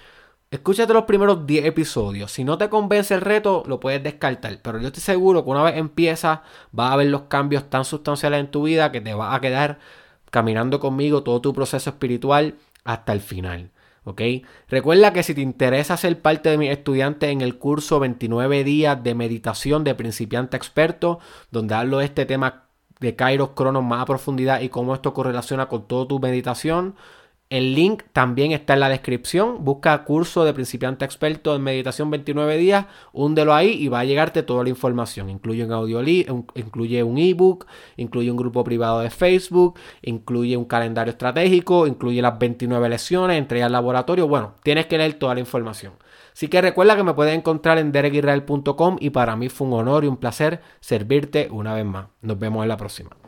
Escúchate 0.51 0.93
los 0.93 1.06
primeros 1.06 1.45
10 1.47 1.65
episodios. 1.65 2.32
Si 2.32 2.43
no 2.43 2.58
te 2.58 2.69
convence 2.69 3.13
el 3.13 3.21
reto, 3.21 3.63
lo 3.67 3.80
puedes 3.80 4.04
descartar. 4.04 4.60
Pero 4.62 4.80
yo 4.80 4.88
estoy 4.88 5.01
seguro 5.01 5.43
que 5.43 5.49
una 5.49 5.63
vez 5.63 5.77
empiezas, 5.77 6.41
vas 6.71 6.91
a 6.91 6.97
ver 6.97 7.08
los 7.08 7.23
cambios 7.23 7.69
tan 7.69 7.86
sustanciales 7.86 8.41
en 8.41 8.51
tu 8.51 8.63
vida 8.63 8.91
que 8.91 8.99
te 8.99 9.13
vas 9.13 9.34
a 9.34 9.39
quedar 9.39 9.80
caminando 10.30 10.80
conmigo 10.80 11.23
todo 11.23 11.41
tu 11.41 11.54
proceso 11.54 11.89
espiritual 11.89 12.56
hasta 12.84 13.13
el 13.13 13.21
final. 13.21 13.71
¿Ok? 14.04 14.22
Recuerda 14.68 15.14
que 15.14 15.24
si 15.24 15.34
te 15.34 15.42
interesa 15.42 15.98
ser 15.98 16.22
parte 16.22 16.50
de 16.50 16.58
mis 16.58 16.72
estudiantes 16.72 17.30
en 17.30 17.42
el 17.42 17.58
curso 17.58 18.00
29 18.00 18.64
días 18.64 19.04
de 19.04 19.16
meditación 19.16 19.84
de 19.84 19.96
principiante 19.96 20.58
experto, 20.58 21.20
donde 21.52 21.76
hablo 21.76 22.00
de 22.00 22.06
este 22.06 22.26
tema 22.26 22.66
de 23.00 23.16
Kairos 23.16 23.50
Cronos 23.56 23.84
más 23.84 24.04
a 24.04 24.06
profundidad 24.06 24.62
y 24.62 24.70
cómo 24.70 24.94
esto 24.94 25.14
correlaciona 25.14 25.68
con 25.68 25.88
toda 25.88 26.08
tu 26.08 26.20
meditación, 26.20 26.96
el 27.52 27.76
link 27.76 28.04
también 28.14 28.54
está 28.54 28.76
en 28.76 28.80
la 28.80 28.88
descripción. 28.88 29.66
Busca 29.66 30.06
curso 30.06 30.46
de 30.46 30.54
principiante 30.54 31.04
experto 31.04 31.54
en 31.54 31.62
meditación 31.62 32.10
29 32.10 32.58
días, 32.58 32.86
húndelo 33.12 33.54
ahí 33.54 33.72
y 33.74 33.90
va 33.90 34.00
a 34.00 34.06
llegarte 34.06 34.42
toda 34.42 34.64
la 34.64 34.70
información. 34.70 35.30
Incluye 35.30 35.66
un 35.66 35.74
audio, 35.74 36.02
incluye 36.02 37.04
un 37.04 37.18
ebook, 37.18 37.68
incluye 37.98 38.32
un 38.32 38.38
grupo 38.38 38.64
privado 38.64 39.02
de 39.02 39.10
Facebook, 39.10 39.78
incluye 40.02 40.56
un 40.56 40.64
calendario 40.64 41.12
estratégico, 41.12 41.88
incluye 41.88 42.22
las 42.22 42.40
29 42.40 42.88
lecciones, 42.88 43.38
entrega 43.38 43.66
al 43.66 43.74
laboratorio. 43.74 44.30
Bueno, 44.30 44.56
tienes 44.64 44.86
que 44.86 44.98
leer 44.98 45.16
toda 45.16 45.34
la 45.34 45.42
información. 45.42 45.92
Así 46.32 46.48
que 46.48 46.62
recuerda 46.62 46.96
que 46.96 47.04
me 47.04 47.14
puedes 47.14 47.38
encontrar 47.38 47.78
en 47.80 47.92
derekisrael.com 47.92 48.96
y 49.02 49.10
para 49.10 49.36
mí 49.36 49.50
fue 49.50 49.68
un 49.68 49.74
honor 49.74 50.06
y 50.06 50.08
un 50.08 50.16
placer 50.16 50.62
servirte 50.80 51.50
una 51.52 51.74
vez 51.74 51.84
más. 51.84 52.08
Nos 52.22 52.40
vemos 52.40 52.64
en 52.64 52.70
la 52.70 52.78
próxima. 52.78 53.20